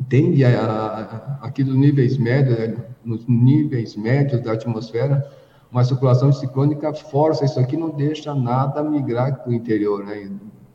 tende 0.10 0.44
a, 0.44 0.50
a, 0.60 1.48
aqui 1.48 1.64
dos 1.64 1.76
níveis 1.76 2.18
médios, 2.18 2.78
nos 3.04 3.26
níveis 3.28 3.96
médios 3.96 4.42
da 4.42 4.54
atmosfera, 4.54 5.26
uma 5.72 5.84
circulação 5.84 6.32
ciclônica 6.32 6.94
força 6.94 7.46
isso 7.46 7.60
aqui, 7.60 7.76
não 7.76 7.90
deixa 7.90 8.36
nada 8.36 8.84
migrar 8.84 9.42
para 9.42 9.50
o 9.50 9.54
interior, 9.54 10.06
né? 10.06 10.30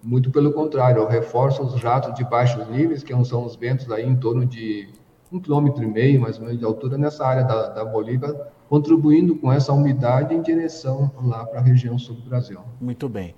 Muito 0.08 0.30
pelo 0.30 0.50
contrário, 0.54 1.06
reforça 1.06 1.62
os 1.62 1.78
jatos 1.78 2.14
de 2.14 2.24
baixos 2.24 2.66
níveis, 2.66 3.02
que 3.02 3.12
são 3.26 3.44
os 3.44 3.54
ventos 3.56 3.90
aí 3.92 4.06
em 4.06 4.16
torno 4.16 4.46
de 4.46 4.88
um 5.30 5.38
quilômetro 5.38 5.84
e 5.84 5.86
meio, 5.86 6.18
mais 6.18 6.38
ou 6.38 6.44
menos, 6.44 6.58
de 6.58 6.64
altura 6.64 6.96
nessa 6.96 7.26
área 7.26 7.44
da, 7.44 7.68
da 7.68 7.84
Bolívia, 7.84 8.34
contribuindo 8.70 9.36
com 9.36 9.52
essa 9.52 9.70
umidade 9.70 10.34
em 10.34 10.40
direção 10.40 11.10
lá 11.22 11.44
para 11.44 11.60
a 11.60 11.62
região 11.62 11.98
sul 11.98 12.16
do 12.16 12.22
Brasil. 12.22 12.58
Muito 12.80 13.06
bem. 13.06 13.34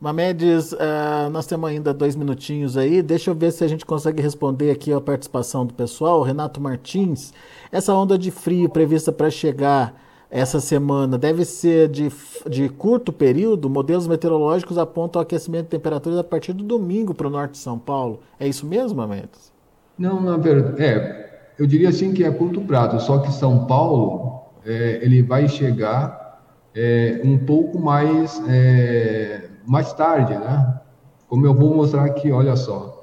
Mamedes, 0.00 0.72
uh, 0.72 1.28
nós 1.30 1.46
temos 1.46 1.68
ainda 1.68 1.92
dois 1.92 2.16
minutinhos 2.16 2.78
aí. 2.78 3.02
Deixa 3.02 3.30
eu 3.30 3.34
ver 3.34 3.52
se 3.52 3.62
a 3.62 3.68
gente 3.68 3.84
consegue 3.84 4.22
responder 4.22 4.70
aqui 4.70 4.90
a 4.90 5.02
participação 5.02 5.66
do 5.66 5.74
pessoal. 5.74 6.22
Renato 6.22 6.58
Martins, 6.58 7.34
essa 7.70 7.92
onda 7.92 8.16
de 8.16 8.30
frio 8.30 8.70
prevista 8.70 9.12
para 9.12 9.28
chegar 9.28 10.07
essa 10.30 10.60
semana 10.60 11.16
deve 11.16 11.44
ser 11.44 11.88
de, 11.88 12.12
de 12.48 12.68
curto 12.68 13.12
período. 13.12 13.70
Modelos 13.70 14.06
meteorológicos 14.06 14.76
apontam 14.76 15.22
aquecimento 15.22 15.64
de 15.64 15.70
temperaturas 15.70 16.18
a 16.18 16.24
partir 16.24 16.52
do 16.52 16.62
domingo 16.62 17.14
para 17.14 17.26
o 17.26 17.30
norte 17.30 17.52
de 17.52 17.58
São 17.58 17.78
Paulo. 17.78 18.20
É 18.38 18.46
isso 18.46 18.66
mesmo, 18.66 19.06
Mendes? 19.06 19.52
Não, 19.98 20.20
na 20.20 20.36
verdade, 20.36 20.82
é, 20.82 21.52
eu 21.58 21.66
diria 21.66 21.88
assim 21.88 22.12
que 22.12 22.24
é 22.24 22.30
curto 22.30 22.60
prazo, 22.60 23.00
só 23.00 23.18
que 23.18 23.32
São 23.32 23.66
Paulo 23.66 24.42
é, 24.66 25.00
ele 25.02 25.22
vai 25.22 25.48
chegar 25.48 26.42
é, 26.74 27.20
um 27.24 27.38
pouco 27.38 27.78
mais, 27.78 28.40
é, 28.48 29.48
mais 29.66 29.92
tarde, 29.94 30.34
né? 30.34 30.78
Como 31.26 31.46
eu 31.46 31.54
vou 31.54 31.74
mostrar 31.74 32.04
aqui, 32.04 32.30
olha 32.30 32.54
só. 32.54 32.96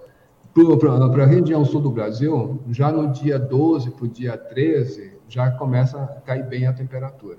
Para 0.53 1.24
a 1.24 1.27
região 1.27 1.65
sul 1.65 1.82
do 1.82 1.89
Brasil, 1.89 2.62
já 2.72 2.89
no 2.89 3.12
dia 3.12 3.38
12 3.38 3.91
para 3.91 4.05
o 4.05 4.08
dia 4.08 4.38
13, 4.38 5.14
já 5.27 5.51
começa 5.51 6.01
a 6.01 6.08
cair 6.22 6.48
bem 6.48 6.67
a 6.67 6.74
temperatura. 6.74 7.38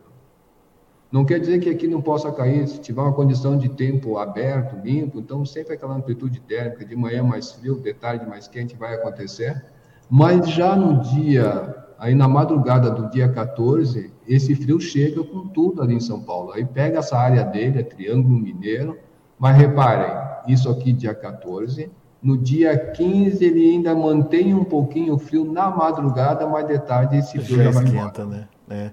Não 1.11 1.25
quer 1.25 1.39
dizer 1.39 1.61
que 1.61 1.71
aqui 1.71 1.87
não 1.87 2.03
possa 2.03 2.33
cair, 2.33 2.67
se 2.67 2.81
tiver 2.81 3.01
uma 3.01 3.13
condição 3.13 3.57
de 3.57 3.69
tempo 3.69 4.19
aberto, 4.19 4.77
limpo, 4.85 5.21
então 5.21 5.45
sempre 5.45 5.75
aquela 5.75 5.95
amplitude 5.95 6.41
térmica, 6.41 6.85
de 6.85 6.97
manhã 6.97 7.23
mais 7.23 7.53
frio, 7.53 7.81
de 7.81 7.95
tarde 7.95 8.27
mais 8.27 8.49
quente, 8.49 8.77
vai 8.77 8.95
acontecer. 8.95 9.65
Mas 10.11 10.51
já 10.51 10.75
no 10.75 11.01
dia, 11.01 11.75
aí 11.99 12.15
na 12.15 12.29
madrugada 12.29 12.91
do 12.91 13.09
dia 13.09 13.29
14, 13.29 14.13
esse 14.27 14.55
frio 14.57 14.81
chega 14.81 15.23
com 15.23 15.47
tudo 15.49 15.81
ali 15.81 15.95
em 15.95 16.01
São 16.01 16.23
Paulo. 16.23 16.53
Aí 16.53 16.65
pega 16.65 16.99
essa 16.99 17.17
área 17.17 17.45
dele, 17.45 17.79
é 17.79 17.83
Triângulo 17.85 18.39
Mineiro, 18.39 18.99
mas 19.39 19.57
reparem, 19.57 20.13
isso 20.49 20.69
aqui 20.69 20.93
dia 20.93 21.15
14, 21.15 21.91
no 22.27 22.37
dia 22.37 22.77
15 22.77 23.45
ele 23.45 23.71
ainda 23.71 23.95
mantém 23.95 24.53
um 24.53 24.65
pouquinho 24.65 25.17
frio 25.17 25.45
na 25.45 25.71
madrugada, 25.71 26.45
mas 26.45 26.67
de 26.67 26.77
tarde 26.81 27.19
esse 27.19 27.39
frio 27.39 27.63
já, 27.63 27.71
esquenta, 27.71 28.23
embora. 28.23 28.27
né? 28.27 28.49
É. 28.69 28.91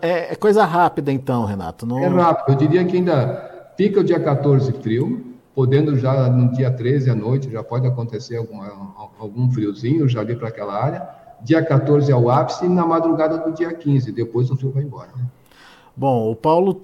é, 0.00 0.32
é, 0.32 0.34
coisa 0.34 0.64
rápida 0.64 1.12
então, 1.12 1.44
Renato. 1.44 1.84
Não... 1.84 1.98
É 1.98 2.06
rápido. 2.06 2.54
Eu 2.54 2.56
diria 2.56 2.82
que 2.86 2.96
ainda 2.96 3.72
fica 3.76 4.00
o 4.00 4.04
dia 4.04 4.18
14 4.18 4.72
frio, 4.72 5.34
podendo 5.54 5.94
já 5.98 6.30
no 6.30 6.52
dia 6.52 6.70
13 6.70 7.10
à 7.10 7.14
noite 7.14 7.50
já 7.50 7.62
pode 7.62 7.86
acontecer 7.86 8.38
alguma, 8.38 8.72
algum 9.18 9.50
friozinho 9.50 10.08
já 10.08 10.20
ali 10.20 10.34
para 10.34 10.48
aquela 10.48 10.82
área. 10.82 11.06
Dia 11.42 11.62
14 11.62 12.10
é 12.10 12.16
o 12.16 12.30
ápice 12.30 12.64
e 12.64 12.68
na 12.70 12.86
madrugada 12.86 13.36
do 13.36 13.52
dia 13.52 13.74
15, 13.74 14.10
depois 14.10 14.50
o 14.50 14.56
frio 14.56 14.70
vai 14.70 14.84
embora. 14.84 15.10
Né? 15.14 15.24
Bom, 15.96 16.30
o 16.30 16.34
Paulo 16.34 16.74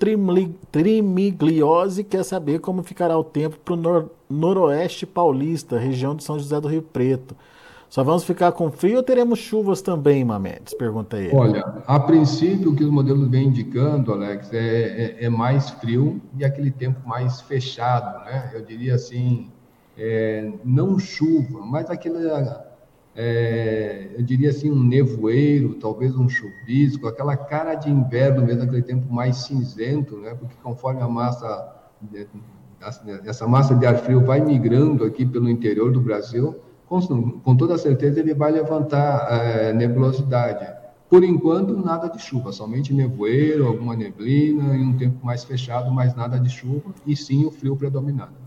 Trimigliosi 0.70 2.04
quer 2.04 2.24
saber 2.24 2.60
como 2.60 2.82
ficará 2.82 3.18
o 3.18 3.24
tempo 3.24 3.58
para 3.64 3.74
o 3.74 3.76
nor 3.76 4.10
noroeste 4.28 5.04
paulista, 5.04 5.76
região 5.76 6.14
de 6.14 6.22
São 6.22 6.38
José 6.38 6.60
do 6.60 6.68
Rio 6.68 6.82
Preto. 6.82 7.34
Só 7.88 8.04
vamos 8.04 8.22
ficar 8.22 8.52
com 8.52 8.70
frio 8.70 8.98
ou 8.98 9.02
teremos 9.02 9.40
chuvas 9.40 9.82
também, 9.82 10.24
Mamedes? 10.24 10.72
Pergunta 10.74 11.18
ele. 11.18 11.34
Olha, 11.34 11.82
a 11.88 11.98
princípio 11.98 12.70
o 12.70 12.76
que 12.76 12.84
os 12.84 12.90
modelos 12.90 13.28
vêm 13.28 13.48
indicando, 13.48 14.12
Alex, 14.12 14.52
é, 14.52 15.16
é, 15.18 15.24
é 15.24 15.28
mais 15.28 15.70
frio 15.70 16.20
e 16.38 16.44
aquele 16.44 16.70
tempo 16.70 17.00
mais 17.04 17.40
fechado, 17.40 18.24
né? 18.24 18.52
Eu 18.54 18.64
diria 18.64 18.94
assim, 18.94 19.50
é, 19.98 20.52
não 20.64 21.00
chuva, 21.00 21.66
mas 21.66 21.90
aquele 21.90 22.30
é, 23.22 24.14
eu 24.16 24.22
diria 24.22 24.48
assim, 24.48 24.70
um 24.70 24.82
nevoeiro, 24.82 25.74
talvez 25.74 26.16
um 26.16 26.26
chuvisco, 26.26 27.06
aquela 27.06 27.36
cara 27.36 27.74
de 27.74 27.90
inverno 27.90 28.46
mesmo, 28.46 28.62
aquele 28.62 28.80
tempo 28.80 29.12
mais 29.12 29.36
cinzento, 29.36 30.16
né? 30.16 30.34
Porque 30.34 30.54
conforme 30.62 31.02
a 31.02 31.08
massa, 31.08 31.70
essa 33.26 33.46
massa 33.46 33.74
de 33.74 33.84
ar 33.84 33.98
frio 33.98 34.24
vai 34.24 34.40
migrando 34.40 35.04
aqui 35.04 35.26
pelo 35.26 35.50
interior 35.50 35.92
do 35.92 36.00
Brasil, 36.00 36.56
com, 36.86 36.98
com 37.40 37.54
toda 37.54 37.76
certeza 37.76 38.20
ele 38.20 38.32
vai 38.32 38.52
levantar 38.52 39.26
é, 39.30 39.74
nebulosidade. 39.74 40.66
Por 41.10 41.22
enquanto, 41.22 41.76
nada 41.76 42.08
de 42.08 42.22
chuva, 42.22 42.52
somente 42.52 42.94
nevoeiro, 42.94 43.66
alguma 43.66 43.94
neblina 43.94 44.74
e 44.74 44.80
um 44.80 44.96
tempo 44.96 45.26
mais 45.26 45.44
fechado, 45.44 45.92
mas 45.92 46.14
nada 46.14 46.40
de 46.40 46.48
chuva, 46.48 46.94
e 47.06 47.14
sim 47.14 47.44
o 47.44 47.50
frio 47.50 47.76
predominando. 47.76 48.39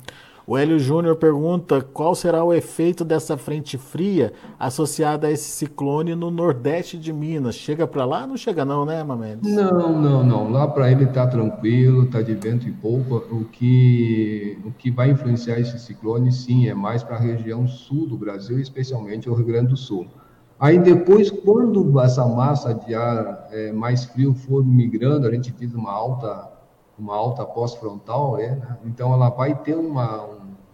O 0.45 0.57
Hélio 0.57 0.77
Júnior 0.77 1.15
pergunta 1.15 1.81
qual 1.81 2.13
será 2.13 2.43
o 2.43 2.53
efeito 2.53 3.05
dessa 3.05 3.37
frente 3.37 3.77
fria 3.77 4.33
associada 4.59 5.27
a 5.27 5.31
esse 5.31 5.49
ciclone 5.49 6.15
no 6.15 6.29
nordeste 6.29 6.97
de 6.97 7.13
Minas. 7.13 7.55
Chega 7.55 7.87
para 7.87 8.03
lá? 8.03 8.27
Não 8.27 8.35
chega 8.35 8.65
não, 8.65 8.85
né, 8.85 9.01
Mamedes? 9.05 9.49
Não, 9.49 10.01
não, 10.01 10.21
não. 10.21 10.51
Lá 10.51 10.67
para 10.67 10.91
ele 10.91 11.05
está 11.05 11.25
tranquilo, 11.27 12.03
está 12.03 12.21
de 12.21 12.35
vento 12.35 12.67
e 12.67 12.73
pouco. 12.73 13.23
O 13.31 13.45
que, 13.45 14.57
o 14.65 14.71
que 14.71 14.91
vai 14.91 15.11
influenciar 15.11 15.59
esse 15.61 15.79
ciclone, 15.79 16.29
sim, 16.29 16.67
é 16.67 16.73
mais 16.73 17.03
para 17.03 17.15
a 17.15 17.19
região 17.19 17.65
sul 17.65 18.05
do 18.05 18.17
Brasil, 18.17 18.59
especialmente 18.59 19.29
o 19.29 19.33
Rio 19.33 19.45
Grande 19.45 19.67
do 19.67 19.77
Sul. 19.77 20.07
Aí 20.59 20.77
depois, 20.77 21.31
quando 21.31 21.99
essa 22.01 22.25
massa 22.25 22.73
de 22.73 22.93
ar 22.93 23.47
é, 23.49 23.71
mais 23.71 24.03
frio 24.03 24.33
for 24.33 24.65
migrando, 24.65 25.25
a 25.25 25.31
gente 25.31 25.51
diz 25.51 25.73
uma 25.73 25.91
alta 25.91 26.52
uma 26.97 27.15
alta 27.15 27.45
pós-frontal, 27.45 28.37
né? 28.37 28.77
então 28.85 29.13
ela 29.13 29.29
vai 29.29 29.55
ter 29.55 29.75
uma, 29.75 30.29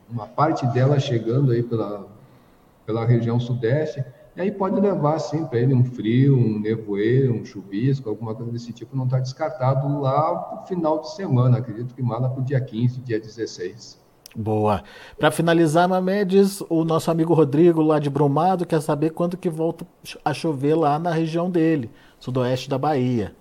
uma 0.10 0.28
parte 0.28 0.66
dela 0.68 1.00
chegando 1.00 1.52
aí 1.52 1.64
pela, 1.64 2.08
pela 2.86 3.06
região 3.06 3.40
sudeste, 3.40 4.04
e 4.36 4.42
aí 4.42 4.52
pode 4.52 4.80
levar, 4.80 5.20
sim, 5.20 5.46
para 5.46 5.60
ele 5.60 5.74
um 5.74 5.84
frio, 5.84 6.38
um 6.38 6.60
nevoeiro, 6.60 7.34
um 7.34 7.44
chuvisco, 7.44 8.10
alguma 8.10 8.34
coisa 8.34 8.52
desse 8.52 8.72
tipo, 8.72 8.96
não 8.96 9.06
está 9.06 9.20
descartado 9.20 10.00
lá 10.00 10.56
no 10.56 10.68
final 10.68 11.00
de 11.00 11.14
semana, 11.14 11.58
acredito 11.58 11.94
que 11.94 12.02
lá 12.02 12.30
para 12.30 12.40
o 12.40 12.44
dia 12.44 12.62
15, 12.62 13.02
dia 13.02 13.20
16. 13.20 14.00
Boa. 14.36 14.84
Para 15.18 15.32
finalizar, 15.32 15.90
Mamedes, 15.90 16.62
o 16.70 16.86
nosso 16.86 17.10
amigo 17.10 17.34
Rodrigo 17.34 17.82
lá 17.82 18.00
de 18.00 18.10
Brumado 18.10 18.66
quer 18.66 18.82
saber 18.82 19.10
quando 19.10 19.36
que 19.36 19.50
volta 19.50 19.86
a 20.24 20.34
chover 20.34 20.76
lá 20.76 21.00
na 21.00 21.12
região 21.12 21.50
dele, 21.50 21.90
sudoeste 22.20 22.70
da 22.70 22.78
Bahia. 22.78 23.36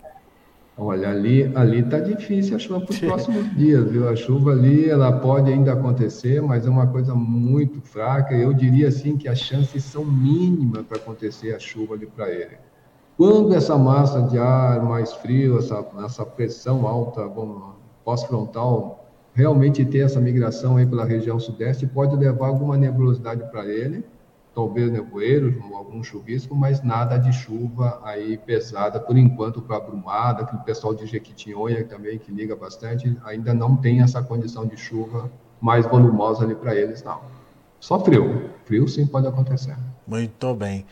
Olha, 0.81 1.11
ali 1.11 1.51
ali 1.57 1.83
tá 1.83 1.99
difícil 1.99 2.55
a 2.55 2.59
chuva 2.59 2.81
para 2.81 2.93
os 2.93 2.99
próximos 3.01 3.51
dias, 3.57 3.91
viu? 3.91 4.09
A 4.09 4.15
chuva 4.15 4.53
ali, 4.53 4.89
ela 4.89 5.11
pode 5.13 5.53
ainda 5.53 5.73
acontecer, 5.73 6.41
mas 6.41 6.67
é 6.67 6.71
uma 6.71 6.87
coisa 6.87 7.15
muito 7.17 7.81
fraca. 7.81 8.35
Eu 8.35 8.53
diria 8.53 8.87
assim 8.87 9.17
que 9.17 9.29
as 9.29 9.39
chances 9.41 9.83
são 9.83 10.05
mínimas 10.05 10.87
para 10.87 10.97
acontecer 10.97 11.53
a 11.53 11.59
chuva 11.59 11.95
ali 11.95 12.07
para 12.07 12.31
ele. 12.31 12.57
Quando 13.17 13.53
essa 13.53 13.77
massa 13.77 14.23
de 14.23 14.39
ar 14.39 14.81
mais 14.85 15.13
frio, 15.15 15.59
essa, 15.59 15.85
essa 16.05 16.25
pressão 16.25 16.87
alta 16.87 17.29
pós-frontal 18.05 19.05
realmente 19.35 19.85
ter 19.85 20.01
essa 20.01 20.21
migração 20.21 20.77
aí 20.77 20.87
pela 20.87 21.05
região 21.05 21.41
sudeste, 21.41 21.87
pode 21.87 22.15
levar 22.15 22.47
alguma 22.47 22.77
nebulosidade 22.77 23.43
para 23.51 23.67
ele, 23.67 24.05
talvez 24.59 24.91
nevoeiros, 24.91 25.55
algum 25.73 26.03
chuvisco, 26.03 26.53
mas 26.53 26.83
nada 26.83 27.17
de 27.17 27.33
chuva 27.33 28.01
aí 28.03 28.37
pesada, 28.37 28.99
por 28.99 29.17
enquanto, 29.17 29.63
para 29.63 29.79
Brumada, 29.79 30.45
que 30.45 30.57
o 30.57 30.59
pessoal 30.59 30.93
de 30.93 31.07
Jequitinhonha 31.07 31.85
também, 31.85 32.19
que 32.19 32.33
liga 32.33 32.57
bastante, 32.57 33.17
ainda 33.25 33.55
não 33.55 33.77
tem 33.77 34.03
essa 34.03 34.21
condição 34.21 34.67
de 34.67 34.77
chuva 34.77 35.31
mais 35.61 35.87
volumosa 35.87 36.45
ali 36.45 36.57
para 36.57 36.75
eles, 36.75 37.05
não. 37.05 37.21
Só 37.79 38.01
frio. 38.01 38.51
Frio 38.65 38.89
sim 38.89 39.07
pode 39.07 39.29
acontecer. 39.29 39.77
Muito 40.05 40.53
bem. 40.57 40.85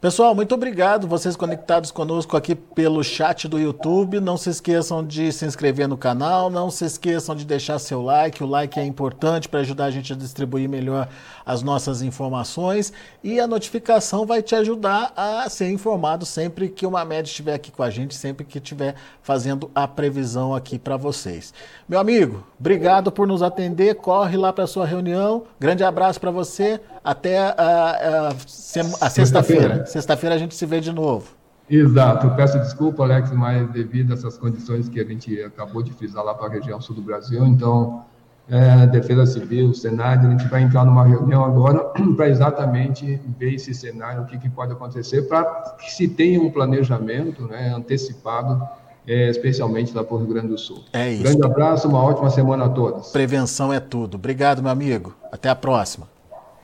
Pessoal, 0.00 0.32
muito 0.32 0.54
obrigado 0.54 1.08
vocês 1.08 1.34
conectados 1.34 1.90
conosco 1.90 2.36
aqui 2.36 2.54
pelo 2.54 3.02
chat 3.02 3.48
do 3.48 3.58
YouTube. 3.58 4.20
Não 4.20 4.36
se 4.36 4.48
esqueçam 4.48 5.04
de 5.04 5.32
se 5.32 5.44
inscrever 5.44 5.88
no 5.88 5.98
canal, 5.98 6.48
não 6.48 6.70
se 6.70 6.84
esqueçam 6.84 7.34
de 7.34 7.44
deixar 7.44 7.80
seu 7.80 8.00
like. 8.00 8.40
O 8.40 8.46
like 8.46 8.78
é 8.78 8.84
importante 8.84 9.48
para 9.48 9.58
ajudar 9.58 9.86
a 9.86 9.90
gente 9.90 10.12
a 10.12 10.16
distribuir 10.16 10.68
melhor 10.68 11.08
as 11.44 11.62
nossas 11.62 12.00
informações 12.00 12.92
e 13.24 13.40
a 13.40 13.48
notificação 13.48 14.24
vai 14.24 14.40
te 14.40 14.54
ajudar 14.54 15.12
a 15.16 15.50
ser 15.50 15.68
informado 15.68 16.24
sempre 16.24 16.68
que 16.68 16.86
uma 16.86 17.04
média 17.04 17.28
estiver 17.28 17.54
aqui 17.54 17.72
com 17.72 17.82
a 17.82 17.90
gente, 17.90 18.14
sempre 18.14 18.46
que 18.46 18.58
estiver 18.58 18.94
fazendo 19.20 19.68
a 19.74 19.88
previsão 19.88 20.54
aqui 20.54 20.78
para 20.78 20.96
vocês. 20.96 21.52
Meu 21.88 21.98
amigo, 21.98 22.46
obrigado 22.56 23.10
por 23.10 23.26
nos 23.26 23.42
atender. 23.42 23.96
Corre 23.96 24.36
lá 24.36 24.52
para 24.52 24.68
sua 24.68 24.86
reunião. 24.86 25.42
Grande 25.58 25.82
abraço 25.82 26.20
para 26.20 26.30
você. 26.30 26.80
Até 27.08 27.38
a, 27.38 27.54
a, 27.56 28.28
a 28.28 29.08
sexta-feira. 29.08 29.86
Sexta-feira 29.86 30.34
a 30.34 30.38
gente 30.38 30.54
se 30.54 30.66
vê 30.66 30.78
de 30.78 30.92
novo. 30.92 31.30
Exato. 31.70 32.28
Peço 32.36 32.58
desculpa, 32.58 33.02
Alex, 33.02 33.32
mas 33.32 33.66
devido 33.70 34.10
a 34.10 34.14
essas 34.14 34.36
condições 34.36 34.90
que 34.90 35.00
a 35.00 35.04
gente 35.04 35.42
acabou 35.42 35.82
de 35.82 35.90
frisar 35.90 36.22
lá 36.22 36.34
para 36.34 36.48
a 36.48 36.50
região 36.50 36.78
sul 36.82 36.94
do 36.94 37.00
Brasil, 37.00 37.46
então, 37.46 38.04
é, 38.46 38.86
Defesa 38.88 39.24
Civil, 39.24 39.72
Senado, 39.72 40.26
a 40.26 40.30
gente 40.32 40.46
vai 40.48 40.60
entrar 40.60 40.84
numa 40.84 41.02
reunião 41.02 41.42
agora 41.46 41.78
para 42.14 42.28
exatamente 42.28 43.18
ver 43.38 43.54
esse 43.54 43.72
cenário, 43.72 44.24
o 44.24 44.26
que, 44.26 44.36
que 44.36 44.50
pode 44.50 44.72
acontecer, 44.72 45.22
para 45.22 45.46
que 45.80 45.90
se 45.90 46.08
tenha 46.08 46.38
um 46.38 46.50
planejamento 46.50 47.46
né, 47.46 47.72
antecipado 47.74 48.62
é, 49.06 49.30
especialmente 49.30 49.96
lá 49.96 50.04
para 50.04 50.14
o 50.14 50.18
Rio 50.18 50.28
Grande 50.28 50.48
do 50.48 50.58
Sul. 50.58 50.84
É 50.92 51.10
isso. 51.10 51.22
Grande 51.22 51.42
abraço, 51.42 51.88
uma 51.88 52.02
ótima 52.02 52.28
semana 52.28 52.66
a 52.66 52.68
todos. 52.68 53.08
Prevenção 53.12 53.72
é 53.72 53.80
tudo. 53.80 54.16
Obrigado, 54.16 54.62
meu 54.62 54.70
amigo. 54.70 55.16
Até 55.32 55.48
a 55.48 55.54
próxima 55.54 56.17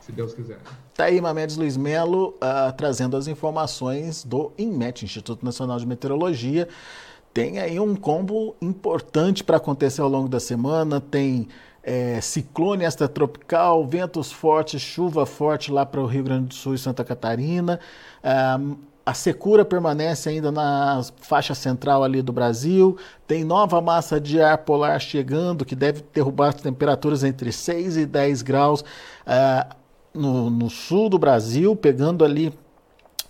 se 0.04 0.12
Deus 0.12 0.34
quiser. 0.34 0.58
Tá 0.94 1.04
aí 1.04 1.18
Mamedes 1.20 1.56
Luiz 1.56 1.76
Melo 1.78 2.36
uh, 2.36 2.72
trazendo 2.76 3.16
as 3.16 3.26
informações 3.26 4.22
do 4.22 4.52
INMET, 4.58 5.02
Instituto 5.02 5.44
Nacional 5.44 5.78
de 5.78 5.86
Meteorologia. 5.86 6.68
Tem 7.32 7.58
aí 7.58 7.80
um 7.80 7.96
combo 7.96 8.54
importante 8.60 9.42
para 9.42 9.56
acontecer 9.56 10.02
ao 10.02 10.08
longo 10.08 10.28
da 10.28 10.38
semana. 10.38 11.00
Tem 11.00 11.48
é, 11.82 12.20
ciclone 12.20 12.84
extratropical, 12.84 13.84
ventos 13.86 14.30
fortes, 14.30 14.80
chuva 14.80 15.24
forte 15.26 15.72
lá 15.72 15.84
para 15.84 16.00
o 16.00 16.06
Rio 16.06 16.22
Grande 16.22 16.48
do 16.48 16.54
Sul 16.54 16.74
e 16.74 16.78
Santa 16.78 17.02
Catarina. 17.02 17.80
Uh, 18.22 18.76
a 19.06 19.12
secura 19.12 19.64
permanece 19.64 20.28
ainda 20.28 20.52
na 20.52 21.02
faixa 21.16 21.54
central 21.54 22.04
ali 22.04 22.22
do 22.22 22.32
Brasil. 22.32 22.96
Tem 23.26 23.42
nova 23.42 23.80
massa 23.80 24.20
de 24.20 24.40
ar 24.40 24.58
polar 24.58 25.00
chegando, 25.00 25.64
que 25.64 25.74
deve 25.74 26.04
derrubar 26.12 26.54
temperaturas 26.54 27.24
entre 27.24 27.50
6 27.50 27.96
e 27.96 28.06
10 28.06 28.42
graus. 28.42 28.80
Uh, 28.80 29.83
no, 30.14 30.48
no 30.48 30.70
sul 30.70 31.08
do 31.08 31.18
Brasil, 31.18 31.74
pegando 31.74 32.24
ali 32.24 32.52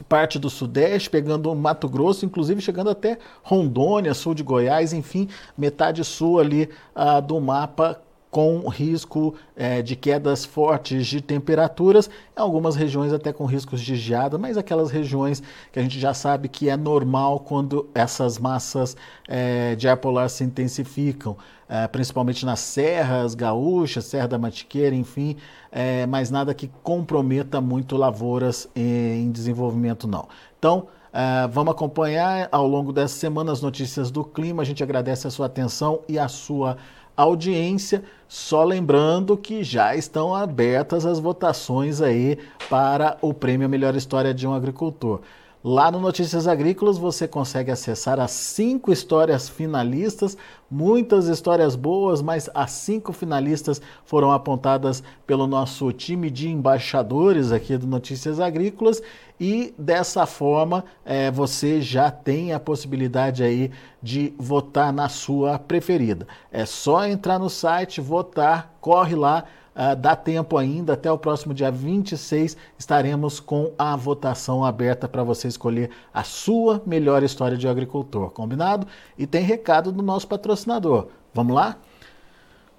parte 0.08 0.38
do 0.38 0.50
Sudeste, 0.50 1.08
pegando 1.08 1.50
o 1.50 1.56
Mato 1.56 1.88
Grosso, 1.88 2.24
inclusive 2.24 2.60
chegando 2.60 2.90
até 2.90 3.18
Rondônia, 3.42 4.12
sul 4.12 4.34
de 4.34 4.42
Goiás, 4.42 4.92
enfim, 4.92 5.28
metade 5.56 6.04
sul 6.04 6.40
ali 6.40 6.68
uh, 6.94 7.22
do 7.22 7.40
mapa 7.40 8.00
com 8.34 8.68
risco 8.68 9.36
é, 9.54 9.80
de 9.80 9.94
quedas 9.94 10.44
fortes 10.44 11.06
de 11.06 11.20
temperaturas, 11.20 12.10
em 12.36 12.40
algumas 12.40 12.74
regiões 12.74 13.12
até 13.12 13.32
com 13.32 13.44
riscos 13.44 13.80
de 13.80 13.94
geada, 13.94 14.36
mas 14.36 14.58
aquelas 14.58 14.90
regiões 14.90 15.40
que 15.70 15.78
a 15.78 15.82
gente 15.82 16.00
já 16.00 16.12
sabe 16.12 16.48
que 16.48 16.68
é 16.68 16.76
normal 16.76 17.38
quando 17.38 17.88
essas 17.94 18.36
massas 18.36 18.96
é, 19.28 19.76
de 19.76 19.88
ar 19.88 19.98
polar 19.98 20.28
se 20.28 20.42
intensificam, 20.42 21.36
é, 21.68 21.86
principalmente 21.86 22.44
nas 22.44 22.58
serras 22.58 23.36
gaúchas, 23.36 24.04
Serra 24.06 24.26
da 24.26 24.36
Mantiqueira, 24.36 24.96
enfim, 24.96 25.36
é, 25.70 26.04
mas 26.04 26.28
nada 26.28 26.52
que 26.52 26.68
comprometa 26.82 27.60
muito 27.60 27.96
lavouras 27.96 28.68
em 28.74 29.30
desenvolvimento 29.30 30.08
não. 30.08 30.26
Então, 30.58 30.88
Uh, 31.14 31.46
vamos 31.48 31.70
acompanhar 31.70 32.48
ao 32.50 32.66
longo 32.66 32.92
dessa 32.92 33.14
semana 33.14 33.52
as 33.52 33.62
notícias 33.62 34.10
do 34.10 34.24
clima. 34.24 34.62
A 34.62 34.66
gente 34.66 34.82
agradece 34.82 35.28
a 35.28 35.30
sua 35.30 35.46
atenção 35.46 36.00
e 36.08 36.18
a 36.18 36.26
sua 36.26 36.76
audiência. 37.16 38.02
Só 38.26 38.64
lembrando 38.64 39.36
que 39.36 39.62
já 39.62 39.94
estão 39.94 40.34
abertas 40.34 41.06
as 41.06 41.18
votações 41.18 42.00
aí 42.00 42.38
para 42.68 43.16
o 43.20 43.32
prêmio 43.32 43.68
Melhor 43.68 43.94
História 43.94 44.34
de 44.34 44.46
um 44.46 44.54
Agricultor. 44.54 45.20
Lá 45.66 45.90
no 45.90 45.98
Notícias 45.98 46.46
Agrícolas 46.46 46.98
você 46.98 47.26
consegue 47.26 47.70
acessar 47.70 48.20
as 48.20 48.32
cinco 48.32 48.92
histórias 48.92 49.48
finalistas, 49.48 50.36
muitas 50.70 51.26
histórias 51.26 51.74
boas, 51.74 52.20
mas 52.20 52.50
as 52.54 52.70
cinco 52.72 53.14
finalistas 53.14 53.80
foram 54.04 54.30
apontadas 54.30 55.02
pelo 55.26 55.46
nosso 55.46 55.90
time 55.90 56.30
de 56.30 56.50
embaixadores 56.50 57.50
aqui 57.50 57.78
do 57.78 57.86
Notícias 57.86 58.40
Agrícolas 58.40 59.02
e 59.40 59.72
dessa 59.78 60.26
forma 60.26 60.84
é, 61.02 61.30
você 61.30 61.80
já 61.80 62.10
tem 62.10 62.52
a 62.52 62.60
possibilidade 62.60 63.42
aí 63.42 63.70
de 64.02 64.34
votar 64.36 64.92
na 64.92 65.08
sua 65.08 65.58
preferida. 65.58 66.28
É 66.52 66.66
só 66.66 67.06
entrar 67.06 67.38
no 67.38 67.48
site, 67.48 68.02
votar, 68.02 68.76
corre 68.82 69.14
lá 69.14 69.44
Uh, 69.74 69.96
dá 69.96 70.14
tempo 70.14 70.56
ainda, 70.56 70.92
até 70.92 71.10
o 71.10 71.18
próximo 71.18 71.52
dia 71.52 71.70
26 71.70 72.56
estaremos 72.78 73.40
com 73.40 73.72
a 73.76 73.96
votação 73.96 74.64
aberta 74.64 75.08
para 75.08 75.24
você 75.24 75.48
escolher 75.48 75.90
a 76.12 76.22
sua 76.22 76.80
melhor 76.86 77.24
história 77.24 77.56
de 77.56 77.66
agricultor, 77.66 78.30
combinado? 78.30 78.86
E 79.18 79.26
tem 79.26 79.42
recado 79.42 79.90
do 79.90 80.02
nosso 80.02 80.28
patrocinador. 80.28 81.08
Vamos 81.32 81.54
lá? 81.56 81.76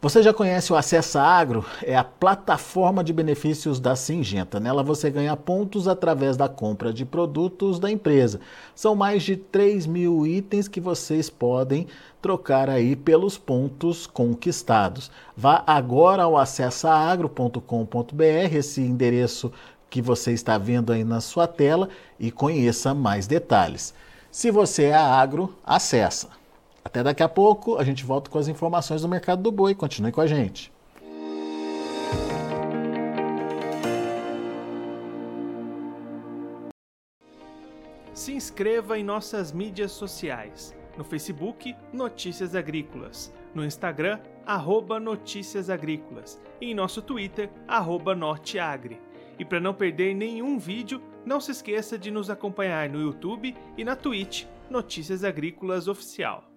Você 0.06 0.22
já 0.22 0.32
conhece 0.32 0.72
o 0.72 0.76
Acessa 0.76 1.20
Agro? 1.20 1.66
É 1.82 1.98
a 1.98 2.04
plataforma 2.04 3.04
de 3.04 3.12
benefícios 3.12 3.80
da 3.80 3.96
Singenta. 3.96 4.60
Nela 4.60 4.84
você 4.84 5.10
ganha 5.10 5.36
pontos 5.36 5.88
através 5.88 6.38
da 6.38 6.48
compra 6.48 6.94
de 6.94 7.04
produtos 7.04 7.80
da 7.80 7.90
empresa. 7.90 8.40
São 8.76 8.96
mais 8.96 9.24
de 9.24 9.36
3 9.36 9.88
mil 9.88 10.28
itens 10.28 10.68
que 10.68 10.80
vocês 10.80 11.28
podem 11.28 11.88
trocar 12.22 12.70
aí 12.70 12.96
pelos 12.96 13.36
pontos 13.36 14.06
conquistados. 14.06 15.10
Vá 15.36 15.64
agora 15.66 16.22
ao 16.22 16.38
acessaagro.com.br, 16.38 18.54
esse 18.54 18.82
endereço 18.82 19.52
que 19.90 20.04
você 20.04 20.34
está 20.34 20.60
vendo 20.60 20.94
aí 20.94 21.04
na 21.04 21.20
sua 21.20 21.48
tela 21.48 21.90
e 22.20 22.30
conheça 22.30 22.94
mais 22.94 23.26
detalhes. 23.26 23.92
Se 24.30 24.52
você 24.52 24.84
é 24.84 24.96
agro, 24.96 25.56
acessa. 25.66 26.45
Até 26.86 27.02
daqui 27.02 27.24
a 27.24 27.28
pouco, 27.28 27.78
a 27.78 27.84
gente 27.84 28.06
volta 28.06 28.30
com 28.30 28.38
as 28.38 28.48
informações 28.48 29.02
do 29.02 29.10
mercado 29.10 29.42
do 29.42 29.52
boi. 29.52 29.74
Continue 29.74 30.12
com 30.12 30.22
a 30.22 30.28
gente. 30.28 30.72
Se 38.14 38.32
inscreva 38.34 39.00
em 39.00 39.04
nossas 39.04 39.52
mídias 39.52 39.92
sociais. 39.92 40.76
No 40.96 41.04
Facebook, 41.04 41.76
Notícias 41.92 42.56
Agrícolas. 42.56 43.34
No 43.54 43.66
Instagram, 43.66 44.20
arroba 44.46 45.00
Notícias 45.00 45.72
Agrícolas. 45.72 46.40
E 46.62 46.72
em 46.72 46.76
nosso 46.76 47.02
Twitter, 47.02 47.50
arroba 47.68 48.16
Norteagri. 48.16 49.02
E 49.38 49.44
para 49.44 49.60
não 49.60 49.74
perder 49.74 50.14
nenhum 50.14 50.58
vídeo, 50.58 51.02
não 51.26 51.42
se 51.42 51.52
esqueça 51.52 51.98
de 51.98 52.12
nos 52.12 52.30
acompanhar 52.30 52.88
no 52.90 53.02
YouTube 53.02 53.56
e 53.76 53.84
na 53.84 53.96
Twitch, 53.96 54.46
Notícias 54.70 55.24
Agrícolas 55.24 55.88
Oficial. 55.88 56.55